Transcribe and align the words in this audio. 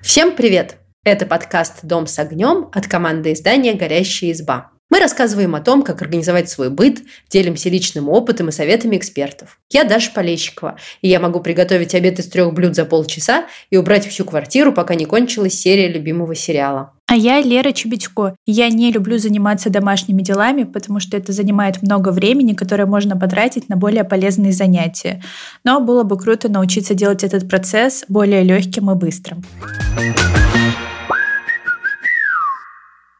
Всем 0.00 0.36
привет! 0.36 0.76
Это 1.02 1.26
подкаст 1.26 1.80
«Дом 1.82 2.06
с 2.06 2.18
огнем» 2.18 2.68
от 2.72 2.86
команды 2.86 3.32
издания 3.32 3.74
«Горящая 3.74 4.30
изба». 4.30 4.70
Мы 4.88 5.00
рассказываем 5.00 5.56
о 5.56 5.60
том, 5.60 5.82
как 5.82 6.02
организовать 6.02 6.48
свой 6.48 6.70
быт, 6.70 7.02
делимся 7.28 7.68
личным 7.68 8.08
опытом 8.08 8.48
и 8.48 8.52
советами 8.52 8.96
экспертов. 8.96 9.58
Я 9.70 9.82
Даша 9.84 10.12
Полещикова, 10.12 10.78
и 11.02 11.08
я 11.08 11.18
могу 11.18 11.40
приготовить 11.40 11.96
обед 11.96 12.20
из 12.20 12.28
трех 12.28 12.54
блюд 12.54 12.76
за 12.76 12.84
полчаса 12.84 13.46
и 13.70 13.76
убрать 13.76 14.06
всю 14.06 14.24
квартиру, 14.24 14.72
пока 14.72 14.94
не 14.94 15.04
кончилась 15.04 15.54
серия 15.54 15.88
любимого 15.88 16.36
сериала. 16.36 16.93
А 17.14 17.16
я 17.16 17.40
Лера 17.40 17.70
Чебедько. 17.70 18.34
Я 18.44 18.68
не 18.70 18.90
люблю 18.90 19.18
заниматься 19.18 19.70
домашними 19.70 20.20
делами, 20.20 20.64
потому 20.64 20.98
что 20.98 21.16
это 21.16 21.30
занимает 21.30 21.80
много 21.80 22.08
времени, 22.08 22.54
которое 22.54 22.86
можно 22.86 23.16
потратить 23.16 23.68
на 23.68 23.76
более 23.76 24.02
полезные 24.02 24.50
занятия. 24.50 25.22
Но 25.62 25.78
было 25.78 26.02
бы 26.02 26.18
круто 26.18 26.48
научиться 26.48 26.92
делать 26.94 27.22
этот 27.22 27.48
процесс 27.48 28.04
более 28.08 28.42
легким 28.42 28.90
и 28.90 28.96
быстрым. 28.96 29.44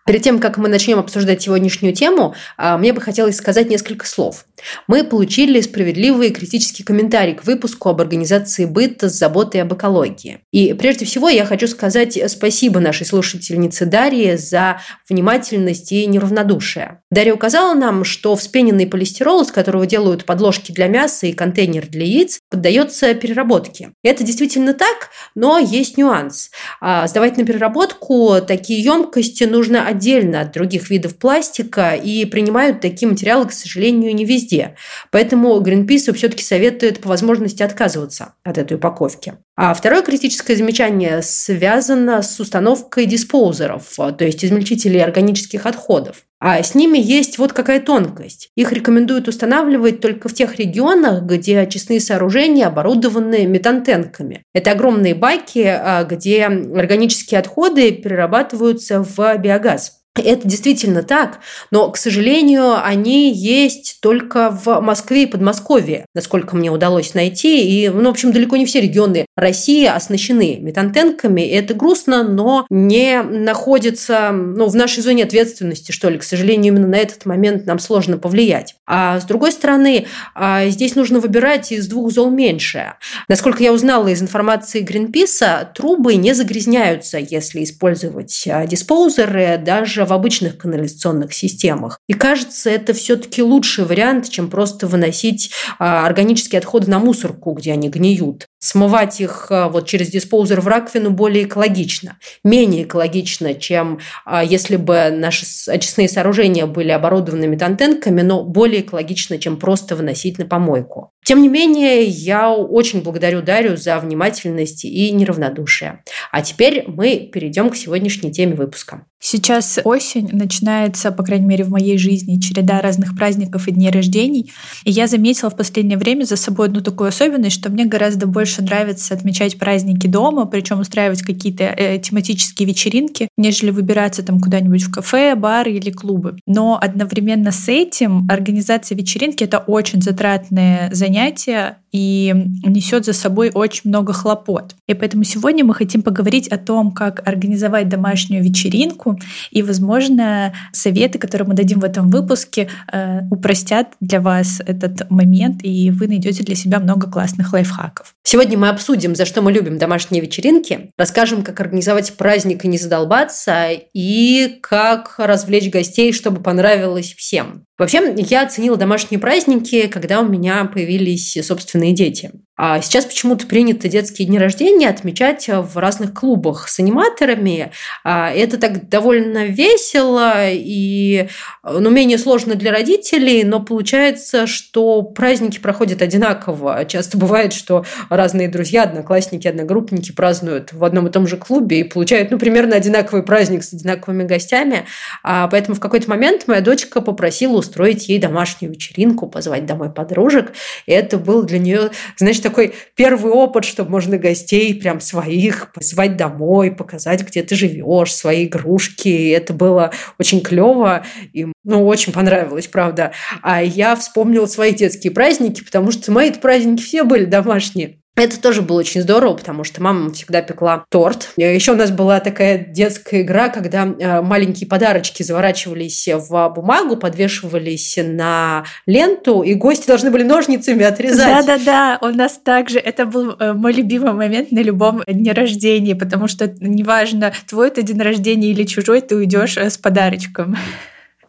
Перед 0.07 0.21
тем, 0.21 0.39
как 0.39 0.59
мы 0.59 0.69
начнем 0.69 0.99
обсуждать 0.99 1.41
сегодняшнюю 1.41 1.95
тему, 1.95 2.35
а, 2.59 2.77
мне 2.77 2.93
бы 2.93 3.01
хотелось 3.01 3.37
сказать 3.37 3.71
несколько 3.71 4.07
слов. 4.07 4.45
Мы 4.87 5.03
получили 5.03 5.63
справедливый 5.63 6.31
критический 6.31 6.83
комментарий 6.83 7.35
к 7.35 7.45
выпуску 7.45 7.89
об 7.89 8.03
организации 8.03 8.67
быта 8.67 9.09
с 9.09 9.15
заботой 9.15 9.63
об 9.63 9.73
экологии. 9.73 10.41
И 10.53 10.75
прежде 10.75 11.07
всего 11.07 11.31
я 11.31 11.47
хочу 11.47 11.67
сказать 11.69 12.19
спасибо 12.31 12.81
нашей 12.81 13.07
слушательнице 13.07 13.87
Дарье 13.87 14.37
за 14.37 14.81
внимательность 15.09 15.91
и 15.93 16.07
неравнодушие. 16.07 17.01
Дарья 17.11 17.33
указала 17.33 17.75
нам, 17.75 18.05
что 18.05 18.37
вспененный 18.37 18.87
полистирол, 18.87 19.43
из 19.43 19.53
которого 19.53 19.87
делают 19.87 20.27
подложки 20.27 20.71
для 20.73 20.87
мяса 20.87 21.27
и 21.27 21.33
контейнер 21.33 21.87
для 21.87 22.05
яиц, 22.05 22.41
поддается 22.51 23.15
переработке. 23.15 23.93
Это 24.03 24.23
действительно 24.23 24.75
так, 24.75 25.09
но 25.35 25.59
есть 25.59 25.97
нюанс. 25.97 26.51
А, 26.81 27.07
сдавать 27.07 27.39
на 27.39 27.47
переработку 27.47 28.37
такие 28.47 28.83
емкости 28.83 29.45
нужно 29.45 29.94
отдельно 29.95 30.41
от 30.43 30.53
других 30.53 30.91
видов 30.91 31.17
пластика, 31.17 31.95
и 31.95 32.25
принимают 32.25 32.81
такие 32.81 33.09
материалы, 33.09 33.47
к 33.47 33.53
сожалению, 33.53 34.15
не 34.15 34.25
везде. 34.25 34.77
Поэтому 35.11 35.61
Greenpeace 35.61 36.13
все-таки 36.15 36.43
советует 36.43 37.01
по 37.01 37.09
возможности 37.09 37.63
отказываться 37.63 38.35
от 38.43 38.59
этой 38.59 38.77
упаковки. 38.77 39.35
А 39.57 39.73
второе 39.73 40.03
критическое 40.03 40.57
замечание 40.57 41.23
связано 41.23 42.23
с 42.23 42.41
установкой 42.41 43.07
диспоузеров, 43.07 43.95
то 43.97 44.25
есть 44.25 44.45
измельчителей 44.45 45.03
органических 45.03 45.67
отходов. 45.67 46.25
А 46.47 46.63
с 46.63 46.75
ними 46.75 46.99
есть 46.99 47.39
вот 47.39 47.55
какая 47.55 47.81
тонкость. 47.81 48.51
Их 48.55 48.71
рекомендуют 48.71 49.29
устанавливать 49.29 50.03
только 50.03 50.29
в 50.29 50.35
тех 50.35 50.57
регионах, 50.57 51.23
где 51.23 51.59
очистные 51.59 52.01
сооружения 52.01 52.67
оборудованы 52.67 53.47
метантенками. 53.47 54.43
Это 54.53 54.73
огромные 54.73 55.15
баки, 55.15 55.65
а, 55.67 56.05
где 56.05 56.45
органические 56.45 57.41
отходы 57.41 57.93
перерабатываются 57.93 59.03
в 59.03 59.39
биогаз. 59.39 60.04
Это 60.17 60.47
действительно 60.47 61.03
так, 61.03 61.41
но, 61.73 61.91
к 61.91 61.97
сожалению, 61.97 62.81
они 62.81 63.33
есть 63.33 63.99
только 64.01 64.51
в 64.51 64.81
Москве 64.81 65.25
и 65.25 65.27
Подмосковье, 65.27 66.07
насколько 66.15 66.55
мне 66.55 66.71
удалось 66.71 67.15
найти. 67.15 67.67
И, 67.67 67.89
ну, 67.89 68.05
в 68.05 68.13
общем, 68.13 68.31
далеко 68.31 68.57
не 68.57 68.65
все 68.65 68.81
регионы 68.81 69.27
России 69.37 69.85
оснащены 69.87 70.59
метантенками. 70.61 71.41
Это 71.41 71.75
грустно, 71.75 72.23
но 72.23 72.65
не 72.71 73.23
находится 73.23 74.31
ну, 74.31 74.69
в 74.69 74.77
нашей 74.77 75.03
зоне 75.03 75.25
ответственности, 75.25 75.91
что 75.91 76.09
ли. 76.09 76.19
К 76.19 76.23
сожалению, 76.23 76.75
именно 76.75 76.87
на 76.87 76.99
этот 76.99 77.27
момент 77.27 77.67
нам 77.67 77.81
сложно 77.81 78.17
повлиять. 78.17 78.77
А 78.87 79.19
с 79.19 79.25
другой 79.25 79.51
стороны, 79.51 80.07
а, 80.37 80.67
здесь 80.69 80.95
нужно 80.95 81.19
выбирать 81.19 81.73
из 81.73 81.89
двух 81.89 82.13
зол 82.13 82.31
меньшее. 82.31 82.95
Насколько 83.27 83.65
я 83.65 83.73
узнала 83.73 84.07
из 84.07 84.23
информации 84.23 84.81
Гринписа, 84.81 85.73
трубы 85.75 86.15
не 86.15 86.35
загрязняются, 86.35 87.19
если 87.19 87.65
использовать 87.65 88.45
а, 88.47 88.65
диспоузеры, 88.65 89.59
даже 89.59 90.04
в 90.07 90.13
обычных 90.13 90.59
канализационных 90.59 91.33
системах. 91.33 91.99
И 92.09 92.13
кажется, 92.13 92.71
это 92.71 92.93
все-таки 92.93 93.43
лучший 93.43 93.85
вариант, 93.85 94.31
чем 94.31 94.51
просто 94.51 94.87
выносить 94.87 95.51
а, 95.79 96.07
органические 96.07 96.59
отходы 96.59 96.91
на 96.91 96.99
мусорку, 96.99 97.53
где 97.53 97.73
они 97.73 97.89
гниют. 97.89 98.47
Смывать 98.65 99.21
их 99.21 99.49
а, 99.51 99.69
вот 99.69 99.87
через 99.87 100.09
диспоузер 100.09 100.63
в 100.63 100.69
раковину 100.69 101.11
более 101.11 101.45
экологично. 101.45 102.17
Менее 102.45 102.85
экологично, 102.85 103.53
чем 103.53 103.99
а, 104.25 104.43
если 104.43 104.77
бы 104.77 105.11
наши 105.11 105.45
очистные 105.67 106.09
сооружения 106.09 106.65
были 106.65 106.91
оборудованы 106.91 107.47
метантенками, 107.47 108.23
но 108.23 108.43
более 108.43 108.81
экологично, 108.81 109.37
чем 109.37 109.59
просто 109.59 109.97
выносить 109.97 110.39
на 110.39 110.47
помойку. 110.47 111.11
Тем 111.27 111.43
не 111.43 111.49
менее, 111.49 112.05
я 112.05 112.53
очень 112.53 113.03
благодарю 113.03 113.43
Дарью 113.43 113.77
за 113.77 113.99
внимательность 113.99 114.87
и 114.87 115.11
неравнодушие. 115.11 116.03
А 116.33 116.41
теперь 116.41 116.85
мы 116.87 117.31
перейдем 117.33 117.69
к 117.69 117.77
сегодняшней 117.77 118.31
теме 118.31 118.55
выпуска. 118.55 119.07
Сейчас 119.27 119.79
осень, 119.85 120.29
начинается, 120.33 121.11
по 121.11 121.23
крайней 121.23 121.47
мере, 121.47 121.65
в 121.65 121.71
моей 121.71 121.97
жизни 121.97 122.39
череда 122.41 122.83
разных 122.83 123.17
праздников 123.17 123.69
и 123.69 123.73
дней 123.73 123.91
рождений. 123.91 124.53
И 124.85 124.91
я 124.91 125.07
заметила 125.07 125.49
в 125.49 125.57
последнее 125.57 125.97
время 125.97 126.25
за 126.25 126.37
собой 126.37 126.67
одну 126.67 126.83
такую 126.83 127.09
особенность, 127.09 127.57
что 127.57 127.71
мне 127.71 127.87
гораздо 127.87 128.27
больше 128.27 128.54
нравится 128.63 129.15
отмечать 129.15 129.59
праздники 129.59 130.07
дома, 130.07 130.47
причем 130.47 130.81
устраивать 130.81 131.23
какие-то 131.23 131.65
э, 131.65 131.99
тематические 131.99 132.69
вечеринки, 132.69 133.29
нежели 133.37 133.71
выбираться 133.71 134.23
там 134.23 134.41
куда-нибудь 134.41 134.83
в 134.83 134.91
кафе, 134.91 135.35
бары 135.35 135.73
или 135.73 135.91
клубы. 135.91 136.39
Но 136.47 136.79
одновременно 136.81 137.53
с 137.53 137.69
этим 137.69 138.27
организация 138.31 138.97
вечеринки— 138.97 139.45
это 139.45 139.59
очень 139.59 140.03
затратное 140.03 140.91
занятие, 140.93 141.77
и 141.95 142.35
несет 142.67 143.05
за 143.05 143.13
собой 143.13 143.53
очень 143.55 143.83
много 143.85 144.13
хлопот. 144.13 144.75
И 144.89 144.95
поэтому 144.95 145.23
сегодня 145.23 145.65
мы 145.65 145.75
хотим 145.75 146.03
поговорить 146.03 146.49
о 146.49 146.59
том, 146.59 146.91
как 146.91 147.27
организовать 147.27 147.89
домашнюю 147.89 148.43
вечеринку, 148.43 149.17
и, 149.53 149.63
возможно, 149.63 150.53
советы, 150.73 151.21
которые 151.21 151.47
мы 151.47 151.55
дадим 151.55 151.79
в 151.79 151.85
этом 151.85 152.11
выпуске, 152.11 152.69
э, 152.93 153.21
упростят 153.31 153.93
для 154.01 154.21
вас 154.21 154.61
этот 154.67 155.09
момент, 155.09 155.61
и 155.63 155.93
вы 155.93 156.09
найдете 156.09 156.43
для 156.43 156.57
себя 156.57 156.81
много 156.81 157.09
классных 157.09 157.53
лайфхаков. 157.53 158.13
Сегодня 158.25 158.44
мы 158.53 158.69
обсудим, 158.69 159.15
за 159.15 159.25
что 159.25 159.43
мы 159.43 159.53
любим 159.53 159.79
домашние 159.79 160.23
вечеринки, 160.23 160.91
расскажем, 160.97 161.43
как 161.43 161.61
организовать 161.61 162.17
праздник 162.17 162.65
и 162.65 162.69
не 162.69 162.79
задолбаться, 162.79 163.69
и 163.71 164.59
как 164.61 165.15
развлечь 165.19 165.71
гостей, 165.71 166.13
чтобы 166.13 166.43
понравилось 166.43 167.15
всем. 167.15 167.65
Вообще, 167.77 168.15
я 168.17 168.43
оценила 168.43 168.77
домашние 168.77 169.19
праздники, 169.19 169.89
когда 169.89 170.21
у 170.21 170.29
меня 170.29 170.65
появились 170.65 171.37
собственные 171.43 171.93
дети. 171.93 172.31
А 172.57 172.81
сейчас 172.81 173.05
почему-то 173.05 173.49
принято 173.49 173.89
детские 173.89 174.29
дни 174.29 174.39
рождения 174.39 174.89
отмечать 174.89 175.49
в 175.49 175.77
разных 175.77 176.15
клубах 176.15 176.69
с 176.69 176.79
аниматорами. 176.79 177.73
А 178.05 178.31
это 178.31 178.59
так 178.59 178.89
довольно 178.89 179.47
весело 179.47 180.35
и 180.53 181.29
ну, 181.65 181.91
менее 181.91 182.17
сложно 182.17 182.55
для 182.55 182.71
родителей, 182.71 183.43
но 183.43 183.61
получается, 183.61 184.47
что 184.47 185.03
праздники 185.03 185.59
проходят 185.59 186.01
одинаково. 186.01 186.85
Часто 186.85 187.19
бывает, 187.19 187.53
что 187.53 187.85
разные 188.09 188.49
друзья, 188.49 188.85
одноклассники, 188.85 189.49
одногруппники 189.49 190.13
празднуют 190.13 190.73
в 190.73 190.85
одном 190.85 191.09
и 191.09 191.11
том 191.11 191.27
же 191.27 191.37
клубе 191.37 191.81
и 191.81 191.85
получают 191.85 192.31
ну, 192.31 192.39
примерно 192.39 192.77
одинаковый 192.77 193.25
праздник 193.25 193.65
с 193.65 193.73
одинаковыми 193.73 194.23
гостями. 194.23 194.87
А 195.25 195.49
поэтому 195.49 195.75
в 195.75 195.81
какой-то 195.81 196.09
момент 196.09 196.45
моя 196.47 196.61
дочка 196.61 197.01
попросила 197.01 197.57
устроить 197.65 198.09
ей 198.09 198.19
домашнюю 198.19 198.73
вечеринку, 198.73 199.27
позвать 199.27 199.67
домой 199.67 199.91
подружек. 199.91 200.53
И 200.87 200.93
это 200.93 201.19
был 201.19 201.43
для 201.43 201.59
нее, 201.59 201.91
значит, 202.17 202.43
такой 202.43 202.75
первый 202.95 203.33
опыт, 203.33 203.65
чтобы 203.65 203.91
можно 203.91 204.19
гостей 204.19 204.75
прям 204.75 205.01
своих 205.01 205.73
позвать 205.73 206.17
домой, 206.17 206.71
показать, 206.71 207.27
где 207.27 207.43
ты 207.43 207.55
живешь, 207.55 208.15
свои 208.15 208.47
игрушки. 208.47 209.09
И 209.09 209.29
это 209.31 209.53
было 209.53 209.93
очень 210.19 210.41
клево. 210.41 211.05
И 211.33 211.47
ну, 211.65 211.87
очень 211.87 212.13
понравилось, 212.13 212.69
правда. 212.69 213.13
А 213.43 213.63
я 213.63 213.97
вспомнила 213.97 214.47
свои 214.47 214.73
детские 214.73 215.13
праздники, 215.13 215.65
потому 215.65 215.91
что 215.91 216.13
мои 216.13 216.31
праздники 216.33 216.83
все 216.83 217.05
были 217.05 217.25
домашние. 217.25 217.99
Это 218.17 218.41
тоже 218.41 218.63
было 218.63 218.79
очень 218.79 219.03
здорово, 219.03 219.35
потому 219.35 219.65
что 219.65 219.83
мама 219.83 220.13
всегда 220.13 220.41
пекла 220.41 220.85
торт. 220.89 221.33
Еще 221.37 221.73
у 221.73 221.77
нас 221.77 221.91
была 221.91 222.21
такая 222.21 222.59
детская 222.59 223.23
игра, 223.23 223.49
когда 223.49 223.87
э, 223.87 224.23
маленькие 224.23 224.69
подарочки 224.69 225.25
заворачивались 225.25 226.09
в 226.09 226.49
бумагу, 226.55 226.97
подвешивались 226.97 227.99
на 228.01 228.65
ленту, 228.87 229.43
и 229.43 229.55
гости 229.55 229.89
должны 229.89 230.13
были 230.13 230.23
ножницами 230.23 230.85
отрезать. 230.85 231.45
Да-да-да, 231.45 231.99
у 232.03 232.15
нас 232.15 232.39
также 232.39 232.79
это 232.79 233.05
был 233.05 233.35
э, 233.39 233.53
мой 233.53 233.73
любимый 233.73 234.13
момент 234.13 234.53
на 234.53 234.61
любом 234.61 235.03
дне 235.09 235.33
рождения, 235.33 235.97
потому 235.97 236.29
что 236.29 236.47
неважно, 236.61 237.33
твой 237.49 237.69
это 237.69 237.83
день 237.83 238.01
рождения 238.01 238.51
или 238.51 238.63
чужой, 238.63 239.01
ты 239.01 239.17
уйдешь 239.17 239.57
э, 239.57 239.69
с 239.69 239.77
подарочком. 239.77 240.57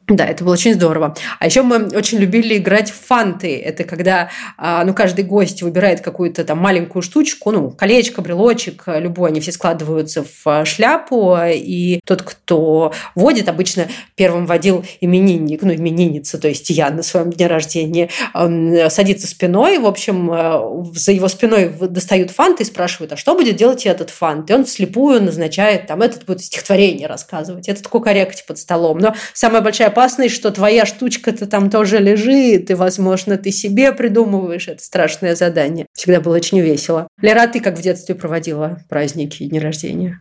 Да, 0.07 0.25
это 0.25 0.43
было 0.43 0.53
очень 0.53 0.75
здорово. 0.75 1.15
А 1.39 1.47
еще 1.47 1.63
мы 1.63 1.87
очень 1.87 2.19
любили 2.19 2.57
играть 2.57 2.91
в 2.91 3.07
фанты. 3.07 3.57
Это 3.57 3.83
когда 3.83 4.29
а, 4.55 4.83
ну, 4.85 4.93
каждый 4.93 5.25
гость 5.25 5.63
выбирает 5.63 6.01
какую-то 6.01 6.43
там 6.43 6.59
маленькую 6.59 7.01
штучку, 7.01 7.49
ну, 7.49 7.71
колечко, 7.71 8.21
брелочек, 8.21 8.83
любой, 8.85 9.31
они 9.31 9.39
все 9.39 9.51
складываются 9.51 10.23
в 10.23 10.47
а, 10.47 10.63
шляпу, 10.63 11.35
и 11.51 12.01
тот, 12.05 12.21
кто 12.21 12.93
водит, 13.15 13.49
обычно 13.49 13.87
первым 14.13 14.45
водил 14.45 14.85
именинник, 15.01 15.63
ну, 15.63 15.73
именинница, 15.73 16.37
то 16.37 16.47
есть 16.47 16.69
я 16.69 16.91
на 16.91 17.01
своем 17.01 17.31
дне 17.31 17.47
рождения, 17.47 18.09
он 18.35 18.77
садится 18.89 19.25
спиной, 19.25 19.79
в 19.79 19.87
общем, 19.87 20.29
а, 20.31 20.83
за 20.93 21.13
его 21.13 21.27
спиной 21.27 21.73
достают 21.79 22.29
фанты 22.29 22.61
и 22.61 22.65
спрашивают, 22.67 23.13
а 23.13 23.17
что 23.17 23.33
будет 23.33 23.55
делать 23.55 23.87
этот 23.87 24.11
фант? 24.11 24.51
И 24.51 24.53
он 24.53 24.67
слепую 24.67 25.23
назначает, 25.23 25.87
там, 25.87 26.03
этот 26.03 26.25
будет 26.25 26.43
стихотворение 26.43 27.07
рассказывать, 27.07 27.67
этот 27.67 27.87
кукарекать 27.87 28.45
под 28.45 28.59
столом. 28.59 28.99
Но 28.99 29.15
самая 29.33 29.61
большая 29.61 29.94
опасность, 29.95 30.35
что 30.35 30.51
твоя 30.51 30.85
штучка-то 30.85 31.47
там 31.47 31.69
тоже 31.69 31.99
лежит, 31.99 32.69
и, 32.69 32.73
возможно, 32.73 33.37
ты 33.37 33.51
себе 33.51 33.93
придумываешь 33.93 34.67
это 34.67 34.83
страшное 34.83 35.35
задание. 35.35 35.85
Всегда 35.93 36.19
было 36.19 36.35
очень 36.35 36.59
весело. 36.59 37.07
Лера, 37.21 37.47
ты 37.47 37.61
как 37.61 37.77
в 37.77 37.81
детстве 37.81 38.13
проводила 38.13 38.79
праздники 38.89 39.43
и 39.43 39.47
дни 39.47 39.57
рождения? 39.57 40.19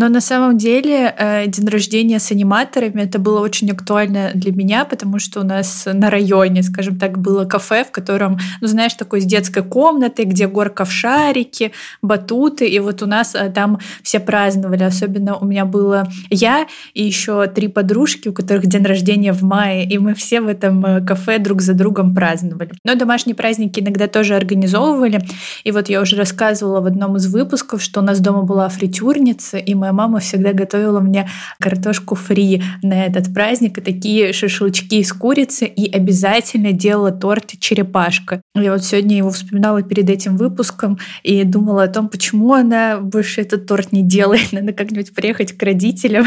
Но 0.00 0.08
на 0.08 0.22
самом 0.22 0.56
деле 0.56 1.14
э, 1.14 1.46
день 1.46 1.68
рождения 1.68 2.18
с 2.18 2.32
аниматорами 2.32 3.02
это 3.02 3.18
было 3.18 3.40
очень 3.40 3.70
актуально 3.70 4.30
для 4.32 4.50
меня, 4.50 4.86
потому 4.86 5.18
что 5.18 5.40
у 5.40 5.44
нас 5.44 5.86
на 5.92 6.08
районе, 6.08 6.62
скажем 6.62 6.98
так, 6.98 7.18
было 7.18 7.44
кафе, 7.44 7.84
в 7.84 7.90
котором, 7.90 8.38
ну 8.62 8.66
знаешь, 8.66 8.94
такой 8.94 9.20
с 9.20 9.26
детской 9.26 9.62
комнатой, 9.62 10.24
где 10.24 10.46
горка 10.46 10.86
в 10.86 10.90
шарике, 10.90 11.72
батуты, 12.00 12.66
и 12.66 12.78
вот 12.78 13.02
у 13.02 13.06
нас 13.06 13.34
э, 13.34 13.50
там 13.50 13.78
все 14.02 14.20
праздновали. 14.20 14.84
Особенно 14.84 15.36
у 15.36 15.44
меня 15.44 15.66
было 15.66 16.08
я 16.30 16.66
и 16.94 17.04
еще 17.04 17.46
три 17.48 17.68
подружки, 17.68 18.28
у 18.28 18.32
которых 18.32 18.68
день 18.68 18.84
рождения 18.84 19.34
в 19.34 19.42
мае, 19.42 19.86
и 19.86 19.98
мы 19.98 20.14
все 20.14 20.40
в 20.40 20.46
этом 20.46 20.82
э, 20.86 21.04
кафе 21.04 21.38
друг 21.38 21.60
за 21.60 21.74
другом 21.74 22.14
праздновали. 22.14 22.70
Но 22.86 22.94
домашние 22.94 23.36
праздники 23.36 23.80
иногда 23.80 24.06
тоже 24.06 24.34
организовывали. 24.34 25.20
И 25.64 25.72
вот 25.72 25.90
я 25.90 26.00
уже 26.00 26.16
рассказывала 26.16 26.80
в 26.80 26.86
одном 26.86 27.16
из 27.16 27.30
выпусков, 27.30 27.82
что 27.82 28.00
у 28.00 28.02
нас 28.02 28.20
дома 28.20 28.44
была 28.44 28.66
фритюрница, 28.70 29.58
и 29.58 29.74
моя 29.90 30.08
мама 30.08 30.20
всегда 30.20 30.52
готовила 30.52 31.00
мне 31.00 31.28
картошку 31.60 32.14
фри 32.14 32.62
на 32.82 33.06
этот 33.06 33.32
праздник 33.32 33.78
и 33.78 33.80
такие 33.80 34.32
шашлычки 34.32 34.96
из 34.96 35.12
курицы 35.12 35.66
и 35.66 35.90
обязательно 35.90 36.72
делала 36.72 37.10
торт 37.10 37.52
черепашка. 37.58 38.40
Я 38.54 38.72
вот 38.72 38.84
сегодня 38.84 39.16
его 39.16 39.30
вспоминала 39.30 39.82
перед 39.82 40.08
этим 40.08 40.36
выпуском 40.36 40.98
и 41.22 41.44
думала 41.44 41.84
о 41.84 41.88
том, 41.88 42.08
почему 42.08 42.54
она 42.54 42.98
больше 42.98 43.40
этот 43.40 43.66
торт 43.66 43.92
не 43.92 44.02
делает. 44.02 44.52
Надо 44.52 44.72
как-нибудь 44.72 45.14
приехать 45.14 45.52
к 45.52 45.62
родителям 45.62 46.26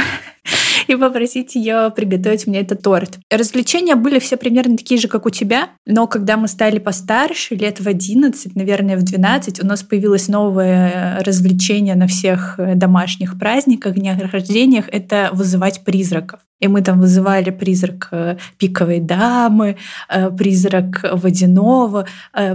и 0.88 0.96
попросить 0.96 1.56
ее 1.56 1.92
приготовить 1.96 2.48
мне 2.48 2.60
этот 2.60 2.82
торт. 2.82 3.20
Развлечения 3.32 3.96
были 3.96 4.20
все 4.20 4.38
примерно 4.38 4.78
такие 4.78 5.00
же, 5.00 5.08
как 5.08 5.26
у 5.26 5.30
тебя, 5.30 5.70
но 5.86 6.08
когда 6.08 6.38
мы 6.38 6.48
стали 6.48 6.80
постарше, 6.80 7.56
лет 7.56 7.80
в 7.80 7.88
11, 7.88 8.56
наверное, 8.56 8.98
в 8.98 9.04
12, 9.04 9.64
у 9.64 9.66
нас 9.66 9.84
появилось 9.84 10.28
новое 10.28 11.22
развлечение 11.24 11.96
на 11.96 12.08
всех 12.08 12.60
домашних 12.76 13.38
праздниках, 13.40 13.96
днях 13.96 14.20
рождениях— 14.32 14.86
это 14.92 15.30
вызывать 15.34 15.84
призраков. 15.84 16.40
И 16.64 16.68
мы 16.68 16.82
там 16.82 17.00
вызывали 17.00 17.50
призрак 17.50 18.08
э, 18.12 18.38
пиковой 18.58 19.00
дамы, 19.00 19.78
э, 20.10 20.32
призрак 20.32 21.06
водяного, 21.12 22.08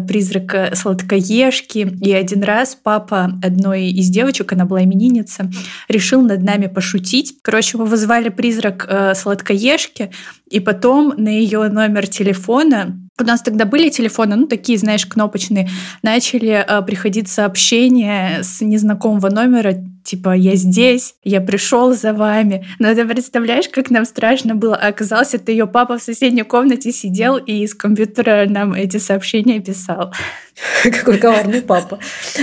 призрак 0.09 0.77
сладкоежки. 0.77 1.79
И 2.01 2.13
один 2.13 2.43
раз 2.43 2.75
папа 2.75 3.31
одной 3.43 3.91
из 3.91 4.09
девочек, 4.09 4.53
она 4.53 4.65
была 4.65 4.83
именинница, 4.85 5.51
решил 5.89 6.23
над 6.23 6.43
нами 6.43 6.67
пошутить. 6.67 7.37
Короче, 7.43 7.79
мы 7.79 7.85
вызывали 7.85 8.29
призрак 8.31 9.15
сладкоежки, 9.15 10.11
и 10.51 10.61
потом 10.61 11.15
на 11.17 11.29
ее 11.29 11.69
номер 11.69 12.07
телефона 12.07 12.99
у 13.21 13.25
нас 13.25 13.43
тогда 13.43 13.65
были 13.65 13.89
телефоны, 13.89 14.37
ну, 14.37 14.47
такие, 14.47 14.79
знаешь, 14.79 15.05
кнопочные. 15.05 15.69
Начали 16.03 16.65
э, 16.67 16.83
приходить 16.83 17.29
сообщения 17.29 18.43
с 18.43 18.61
незнакомого 18.61 19.29
номера, 19.29 19.75
типа, 20.09 20.35
я 20.35 20.57
здесь, 20.57 21.15
я 21.23 21.41
пришел 21.41 21.95
за 21.95 22.15
вами. 22.15 22.65
Но 22.79 22.95
ты 22.95 23.07
представляешь, 23.07 23.69
как 23.69 23.91
нам 23.91 24.05
страшно 24.07 24.55
было. 24.55 24.75
А 24.75 24.89
оказалось, 24.89 25.35
это 25.35 25.53
ее 25.53 25.67
папа 25.67 25.99
в 25.99 26.03
соседней 26.03 26.45
комнате 26.45 26.93
сидел 26.93 27.37
и 27.37 27.63
из 27.63 27.75
компьютера 27.75 28.47
нам 28.49 28.73
эти 28.73 28.97
сообщения 28.97 29.61
писал. 29.61 30.13
Какой 30.83 31.19
коварный 31.19 31.63
папа. 31.63 31.99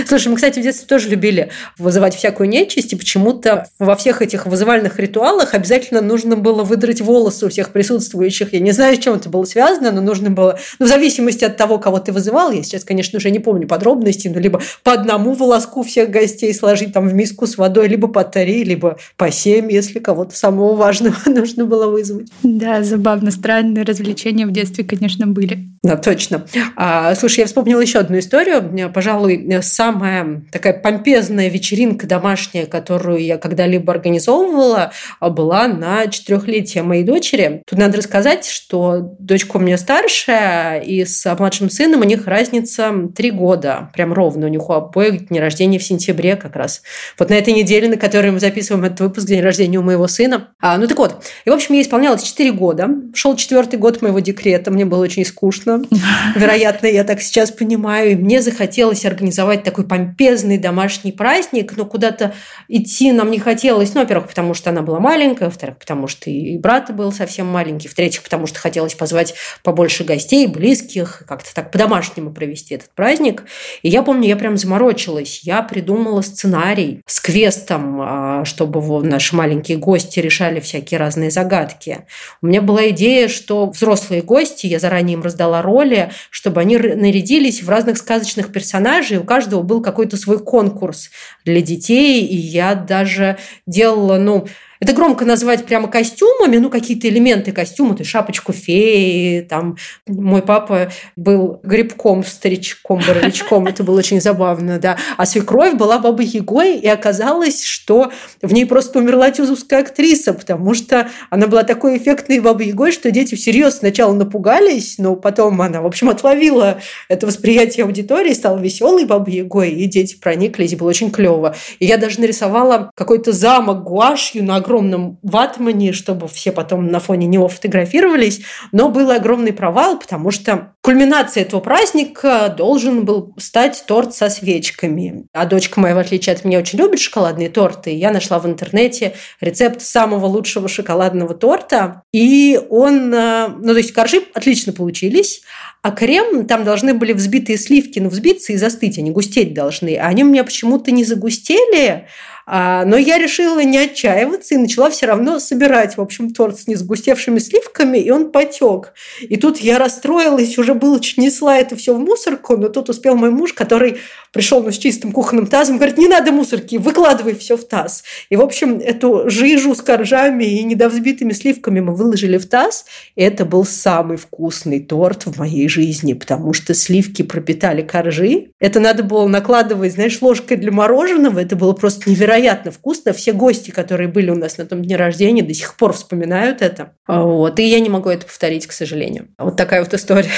Слушай, 0.06 0.28
мы, 0.28 0.36
кстати, 0.36 0.58
в 0.58 0.62
детстве 0.62 0.86
тоже 0.86 1.08
любили 1.08 1.50
вызывать 1.78 2.14
всякую 2.14 2.48
нечисть, 2.48 2.92
и 2.92 2.96
почему-то 2.96 3.66
во 3.78 3.96
всех 3.96 4.22
этих 4.22 4.46
вызывальных 4.46 4.98
ритуалах 4.98 5.54
обязательно 5.54 6.00
нужно 6.00 6.36
было 6.36 6.62
выдрать 6.62 7.00
волосы 7.00 7.46
у 7.46 7.48
всех 7.48 7.70
присутствующих. 7.70 8.52
Я 8.52 8.60
не 8.60 8.72
знаю, 8.72 8.96
с 8.96 8.98
чем 8.98 9.14
это 9.14 9.28
было 9.28 9.44
связано, 9.44 9.92
но 9.92 10.00
нужно 10.00 10.30
было, 10.30 10.58
ну, 10.78 10.86
в 10.86 10.88
зависимости 10.88 11.44
от 11.44 11.56
того, 11.56 11.78
кого 11.78 11.98
ты 11.98 12.12
вызывал, 12.12 12.50
я 12.50 12.62
сейчас, 12.62 12.84
конечно, 12.84 13.18
уже 13.18 13.30
не 13.30 13.38
помню 13.38 13.66
подробностей, 13.66 14.30
но 14.30 14.40
либо 14.40 14.60
по 14.82 14.92
одному 14.92 15.34
волоску 15.34 15.82
всех 15.82 16.10
гостей 16.10 16.52
сложить 16.54 16.92
там 16.92 17.08
в 17.08 17.14
миску 17.14 17.46
с 17.46 17.58
водой, 17.58 17.88
либо 17.88 18.08
по 18.08 18.24
три, 18.24 18.64
либо 18.64 18.98
по 19.16 19.30
семь, 19.30 19.70
если 19.70 19.98
кого-то 19.98 20.34
самого 20.34 20.74
важного 20.74 21.16
нужно 21.26 21.66
было 21.66 21.88
вызвать. 21.88 22.28
Да, 22.42 22.82
забавно. 22.82 23.30
Странные 23.30 23.84
развлечения 23.84 24.46
в 24.46 24.52
детстве, 24.52 24.84
конечно, 24.84 25.26
были. 25.26 25.75
Да, 25.86 25.96
точно. 25.96 26.44
А, 26.74 27.14
слушай, 27.14 27.40
я 27.40 27.46
вспомнила 27.46 27.80
еще 27.80 28.00
одну 28.00 28.18
историю. 28.18 28.90
Пожалуй, 28.92 29.60
самая 29.62 30.42
такая 30.50 30.72
помпезная 30.72 31.48
вечеринка 31.48 32.08
домашняя, 32.08 32.66
которую 32.66 33.24
я 33.24 33.38
когда-либо 33.38 33.92
организовывала, 33.92 34.90
была 35.20 35.68
на 35.68 36.08
четырехлетие 36.08 36.82
моей 36.82 37.04
дочери. 37.04 37.62
Тут 37.66 37.78
надо 37.78 37.98
рассказать, 37.98 38.46
что 38.46 39.14
дочка 39.20 39.58
у 39.58 39.60
меня 39.60 39.78
старшая, 39.78 40.80
и 40.80 41.04
с 41.04 41.24
младшим 41.38 41.70
сыном 41.70 42.00
у 42.00 42.04
них 42.04 42.26
разница 42.26 42.92
три 43.14 43.30
года. 43.30 43.90
Прям 43.94 44.12
ровно. 44.12 44.46
У 44.46 44.50
них 44.50 44.68
у 44.68 44.72
обоих 44.72 45.28
день 45.28 45.38
рождения 45.38 45.78
в 45.78 45.84
сентябре 45.84 46.34
как 46.34 46.56
раз. 46.56 46.82
Вот 47.16 47.30
на 47.30 47.34
этой 47.34 47.52
неделе, 47.52 47.88
на 47.88 47.96
которой 47.96 48.32
мы 48.32 48.40
записываем 48.40 48.84
этот 48.86 48.98
выпуск, 49.00 49.28
день 49.28 49.40
рождения 49.40 49.78
у 49.78 49.82
моего 49.82 50.08
сына. 50.08 50.48
А, 50.60 50.78
ну 50.78 50.88
так 50.88 50.98
вот. 50.98 51.24
И, 51.44 51.50
в 51.50 51.52
общем, 51.52 51.74
ей 51.76 51.82
исполнялось 51.82 52.24
четыре 52.24 52.50
года. 52.50 52.88
Шел 53.14 53.36
четвертый 53.36 53.78
год 53.78 54.02
моего 54.02 54.18
декрета. 54.18 54.72
Мне 54.72 54.84
было 54.84 55.04
очень 55.04 55.24
скучно. 55.24 55.75
Вероятно, 56.34 56.86
я 56.86 57.04
так 57.04 57.20
сейчас 57.22 57.50
понимаю. 57.50 58.12
И 58.12 58.16
мне 58.16 58.42
захотелось 58.42 59.04
организовать 59.04 59.62
такой 59.62 59.86
помпезный 59.86 60.58
домашний 60.58 61.12
праздник, 61.12 61.76
но 61.76 61.84
куда-то 61.84 62.34
идти 62.68 63.12
нам 63.12 63.30
не 63.30 63.38
хотелось. 63.38 63.94
Ну, 63.94 64.00
во-первых, 64.00 64.28
потому 64.28 64.54
что 64.54 64.70
она 64.70 64.82
была 64.82 65.00
маленькая, 65.00 65.46
во-вторых, 65.46 65.78
потому 65.78 66.08
что 66.08 66.30
и 66.30 66.58
брат 66.58 66.94
был 66.94 67.12
совсем 67.12 67.46
маленький, 67.46 67.88
в-третьих, 67.88 68.22
потому 68.22 68.46
что 68.46 68.58
хотелось 68.58 68.94
позвать 68.94 69.34
побольше 69.62 70.04
гостей, 70.04 70.46
близких, 70.46 71.22
как-то 71.26 71.54
так 71.54 71.70
по-домашнему 71.70 72.32
провести 72.32 72.74
этот 72.74 72.90
праздник. 72.94 73.44
И 73.82 73.88
я 73.88 74.02
помню, 74.02 74.28
я 74.28 74.36
прям 74.36 74.56
заморочилась. 74.56 75.40
Я 75.42 75.62
придумала 75.62 76.22
сценарий 76.22 77.02
с 77.06 77.20
квестом, 77.20 78.00
а, 78.00 78.44
чтобы 78.44 78.80
наши 79.02 79.34
маленькие 79.36 79.78
гости 79.78 80.20
решали 80.20 80.60
всякие 80.60 80.98
разные 80.98 81.30
загадки. 81.30 82.06
У 82.42 82.46
меня 82.46 82.62
была 82.62 82.88
идея, 82.90 83.28
что 83.28 83.66
взрослые 83.66 84.22
гости, 84.22 84.66
я 84.66 84.78
заранее 84.78 85.14
им 85.14 85.22
раздала 85.22 85.55
роли, 85.62 86.10
чтобы 86.30 86.60
они 86.60 86.78
нарядились 86.78 87.62
в 87.62 87.68
разных 87.68 87.98
сказочных 87.98 88.52
персонажей, 88.52 89.18
у 89.18 89.24
каждого 89.24 89.62
был 89.62 89.82
какой-то 89.82 90.16
свой 90.16 90.38
конкурс 90.38 91.10
для 91.44 91.60
детей, 91.60 92.24
и 92.24 92.36
я 92.36 92.74
даже 92.74 93.38
делала, 93.66 94.18
ну, 94.18 94.46
это 94.80 94.92
громко 94.92 95.24
назвать 95.24 95.64
прямо 95.66 95.88
костюмами, 95.88 96.56
ну, 96.58 96.70
какие-то 96.70 97.08
элементы 97.08 97.52
костюма, 97.52 97.96
есть 97.98 98.10
шапочку 98.10 98.52
феи, 98.52 99.40
там, 99.40 99.76
мой 100.06 100.42
папа 100.42 100.90
был 101.16 101.60
грибком, 101.62 102.24
старичком, 102.24 103.00
боровичком, 103.06 103.66
это 103.66 103.82
было 103.82 103.98
очень 103.98 104.20
забавно, 104.20 104.78
да. 104.78 104.96
А 105.16 105.26
свекровь 105.26 105.74
была 105.74 105.98
бабой 105.98 106.26
Егой, 106.26 106.76
и 106.76 106.86
оказалось, 106.86 107.64
что 107.64 108.12
в 108.42 108.52
ней 108.52 108.66
просто 108.66 108.98
умерла 108.98 109.30
тюзовская 109.30 109.80
актриса, 109.80 110.34
потому 110.34 110.74
что 110.74 111.08
она 111.30 111.46
была 111.46 111.62
такой 111.62 111.98
эффектной 111.98 112.40
бабой 112.40 112.68
Егой, 112.68 112.92
что 112.92 113.10
дети 113.10 113.34
всерьез 113.34 113.78
сначала 113.78 114.12
напугались, 114.12 114.98
но 114.98 115.16
потом 115.16 115.60
она, 115.60 115.80
в 115.82 115.86
общем, 115.86 116.08
отловила 116.08 116.80
это 117.08 117.26
восприятие 117.26 117.84
аудитории, 117.84 118.32
стала 118.32 118.58
веселой 118.58 119.04
бабой 119.04 119.34
Егой, 119.34 119.70
и 119.70 119.86
дети 119.86 120.16
прониклись, 120.16 120.74
было 120.74 120.88
очень 120.88 121.10
клево. 121.10 121.54
И 121.78 121.86
я 121.86 121.96
даже 121.96 122.20
нарисовала 122.20 122.90
какой-то 122.94 123.32
замок 123.32 123.84
гуашью 123.84 124.44
на 124.44 124.56
огромном 124.66 125.18
ватмане, 125.22 125.92
чтобы 125.92 126.26
все 126.28 126.50
потом 126.50 126.88
на 126.88 126.98
фоне 126.98 127.26
него 127.26 127.48
фотографировались, 127.48 128.40
но 128.72 128.88
был 128.88 129.10
огромный 129.10 129.52
провал, 129.52 129.98
потому 129.98 130.30
что 130.30 130.74
кульминацией 130.82 131.46
этого 131.46 131.60
праздника 131.60 132.52
должен 132.56 133.04
был 133.04 133.34
стать 133.38 133.84
торт 133.86 134.14
со 134.14 134.28
свечками. 134.28 135.26
А 135.32 135.46
дочка 135.46 135.80
моя, 135.80 135.94
в 135.94 135.98
отличие 135.98 136.34
от 136.34 136.44
меня, 136.44 136.58
очень 136.58 136.78
любит 136.78 136.98
шоколадные 136.98 137.48
торты. 137.48 137.92
И 137.92 137.96
я 137.96 138.10
нашла 138.10 138.38
в 138.38 138.46
интернете 138.46 139.14
рецепт 139.40 139.80
самого 139.82 140.26
лучшего 140.26 140.68
шоколадного 140.68 141.34
торта. 141.34 142.02
И 142.12 142.60
он... 142.68 143.14
Э, 143.14 143.48
ну, 143.48 143.72
то 143.72 143.78
есть 143.78 143.92
коржи 143.92 144.22
отлично 144.34 144.72
получились, 144.72 145.42
а 145.82 145.92
крем, 145.92 146.46
там 146.46 146.64
должны 146.64 146.94
были 146.94 147.12
взбитые 147.12 147.58
сливки, 147.58 148.00
ну, 148.00 148.08
взбиться 148.08 148.52
и 148.52 148.56
застыть, 148.56 148.98
они 148.98 149.12
густеть 149.12 149.54
должны. 149.54 149.96
А 149.96 150.06
они 150.06 150.24
у 150.24 150.26
меня 150.26 150.42
почему-то 150.42 150.90
не 150.90 151.04
загустели, 151.04 152.08
но 152.46 152.96
я 152.96 153.18
решила 153.18 153.58
не 153.64 153.76
отчаиваться 153.78 154.54
и 154.54 154.58
начала 154.58 154.88
все 154.88 155.06
равно 155.06 155.40
собирать, 155.40 155.96
в 155.96 156.00
общем, 156.00 156.32
торт 156.32 156.60
с 156.60 156.68
несгустевшими 156.68 157.40
сливками, 157.40 157.98
и 157.98 158.10
он 158.12 158.30
потек. 158.30 158.94
И 159.20 159.36
тут 159.36 159.58
я 159.58 159.78
расстроилась, 159.78 160.56
уже 160.56 160.74
было 160.74 161.00
несла 161.16 161.58
это 161.58 161.74
все 161.74 161.92
в 161.94 161.98
мусорку, 161.98 162.56
но 162.56 162.68
тут 162.68 162.88
успел 162.88 163.16
мой 163.16 163.30
муж, 163.30 163.52
который 163.52 163.98
пришел 164.32 164.62
ну, 164.62 164.70
с 164.70 164.78
чистым 164.78 165.10
кухонным 165.10 165.46
тазом, 165.46 165.76
говорит, 165.76 165.98
не 165.98 166.06
надо 166.06 166.30
мусорки, 166.30 166.76
выкладывай 166.76 167.34
все 167.34 167.56
в 167.56 167.64
таз. 167.64 168.04
И, 168.30 168.36
в 168.36 168.42
общем, 168.42 168.78
эту 168.78 169.28
жижу 169.28 169.74
с 169.74 169.82
коржами 169.82 170.44
и 170.44 170.62
недовзбитыми 170.62 171.32
сливками 171.32 171.80
мы 171.80 171.96
выложили 171.96 172.36
в 172.38 172.46
таз, 172.46 172.84
и 173.16 173.22
это 173.22 173.44
был 173.44 173.64
самый 173.64 174.18
вкусный 174.18 174.80
торт 174.80 175.26
в 175.26 175.38
моей 175.38 175.68
жизни, 175.68 176.12
потому 176.12 176.52
что 176.52 176.74
сливки 176.74 177.22
пропитали 177.22 177.82
коржи. 177.82 178.50
Это 178.60 178.78
надо 178.78 179.02
было 179.02 179.26
накладывать, 179.26 179.94
знаешь, 179.94 180.20
ложкой 180.20 180.58
для 180.58 180.70
мороженого, 180.70 181.40
это 181.40 181.56
было 181.56 181.72
просто 181.72 182.08
невероятно 182.08 182.35
невероятно 182.36 182.70
вкусно. 182.70 183.12
Все 183.12 183.32
гости, 183.32 183.70
которые 183.70 184.08
были 184.08 184.30
у 184.30 184.34
нас 184.34 184.58
на 184.58 184.66
том 184.66 184.82
дне 184.82 184.96
рождения, 184.96 185.42
до 185.42 185.54
сих 185.54 185.76
пор 185.76 185.92
вспоминают 185.92 186.62
это. 186.62 186.92
Вот. 187.06 187.58
И 187.58 187.64
я 187.64 187.80
не 187.80 187.88
могу 187.88 188.08
это 188.08 188.26
повторить, 188.26 188.66
к 188.66 188.72
сожалению. 188.72 189.28
Вот 189.38 189.56
такая 189.56 189.82
вот 189.82 189.94
история. 189.94 190.30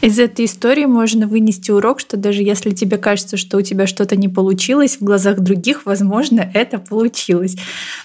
Из 0.00 0.18
этой 0.18 0.44
истории 0.44 0.86
можно 0.86 1.26
вынести 1.26 1.70
урок, 1.70 2.00
что 2.00 2.16
даже 2.16 2.42
если 2.42 2.70
тебе 2.70 2.98
кажется, 2.98 3.36
что 3.36 3.58
у 3.58 3.62
тебя 3.62 3.86
что-то 3.86 4.16
не 4.16 4.28
получилось, 4.28 4.96
в 5.00 5.04
глазах 5.04 5.40
других, 5.40 5.86
возможно, 5.86 6.48
это 6.54 6.78
получилось. 6.78 7.56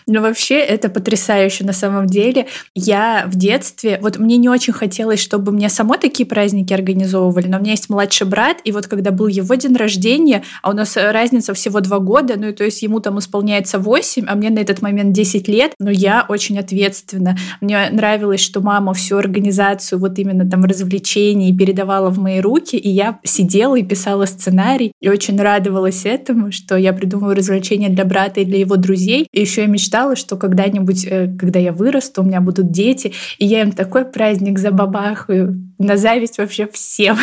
Но 0.08 0.22
вообще 0.22 0.60
это 0.60 0.90
потрясающе 0.90 1.64
на 1.64 1.74
самом 1.74 2.08
деле. 2.08 2.48
Я 2.76 3.26
в 3.28 3.36
детстве, 3.36 4.00
вот 4.02 4.18
мне 4.18 4.38
не 4.38 4.50
очень 4.50 4.74
хотелось, 4.74 5.20
чтобы 5.20 5.52
мне 5.52 5.70
само 5.70 5.98
такие 5.98 6.28
праздники 6.28 6.74
организовывали, 6.74 7.48
но 7.48 7.58
у 7.58 7.62
меня 7.62 7.72
есть 7.72 7.90
младший 7.90 8.28
брат, 8.28 8.58
и 8.64 8.72
вот 8.72 8.88
когда 8.88 9.12
был 9.12 9.28
его 9.28 9.56
день 9.56 9.76
рождения, 9.76 10.44
а 10.62 10.72
у 10.72 10.74
нас 10.74 10.98
разница 10.98 11.54
всего 11.54 11.80
два 11.80 12.00
года, 12.00 12.36
ну 12.38 12.50
и 12.50 12.54
то 12.54 12.64
есть 12.64 12.82
ему 12.82 13.00
там 13.00 13.21
исполняется 13.22 13.80
8, 13.80 14.26
а 14.28 14.36
мне 14.36 14.50
на 14.50 14.60
этот 14.60 14.82
момент 14.82 15.14
10 15.14 15.48
лет, 15.48 15.74
но 15.80 15.90
я 15.90 16.26
очень 16.28 16.60
ответственна. 16.60 17.38
Мне 17.62 17.90
нравилось, 17.92 18.42
что 18.42 18.62
мама 18.62 18.94
всю 18.94 19.18
организацию 19.18 20.00
вот 20.00 20.20
именно 20.20 20.50
там 20.50 20.66
развлечений 20.66 21.56
передавала 21.56 22.10
в 22.10 22.20
мои 22.20 22.42
руки, 22.42 22.76
и 22.76 22.90
я 22.90 23.20
сидела 23.24 23.78
и 23.78 23.84
писала 23.84 24.26
сценарий, 24.26 24.92
и 25.02 25.10
очень 25.10 25.40
радовалась 25.40 26.06
этому, 26.06 26.52
что 26.52 26.76
я 26.76 26.94
придумываю 26.94 27.36
развлечения 27.36 27.90
для 27.90 28.06
брата 28.06 28.42
и 28.42 28.46
для 28.46 28.60
его 28.60 28.76
друзей. 28.76 29.28
И 29.32 29.42
еще 29.42 29.62
я 29.62 29.68
мечтала, 29.68 30.16
что 30.16 30.36
когда-нибудь, 30.36 31.06
э, 31.06 31.34
когда 31.40 31.60
я 31.60 31.72
вырасту, 31.72 32.22
у 32.22 32.26
меня 32.26 32.42
будут 32.42 32.72
дети, 32.72 33.14
и 33.38 33.46
я 33.46 33.62
им 33.62 33.72
такой 33.72 34.06
праздник 34.06 34.60
забабахаю, 34.60 35.71
на 35.82 35.98
зависть 35.98 36.38
вообще 36.38 36.68
всем. 36.68 37.18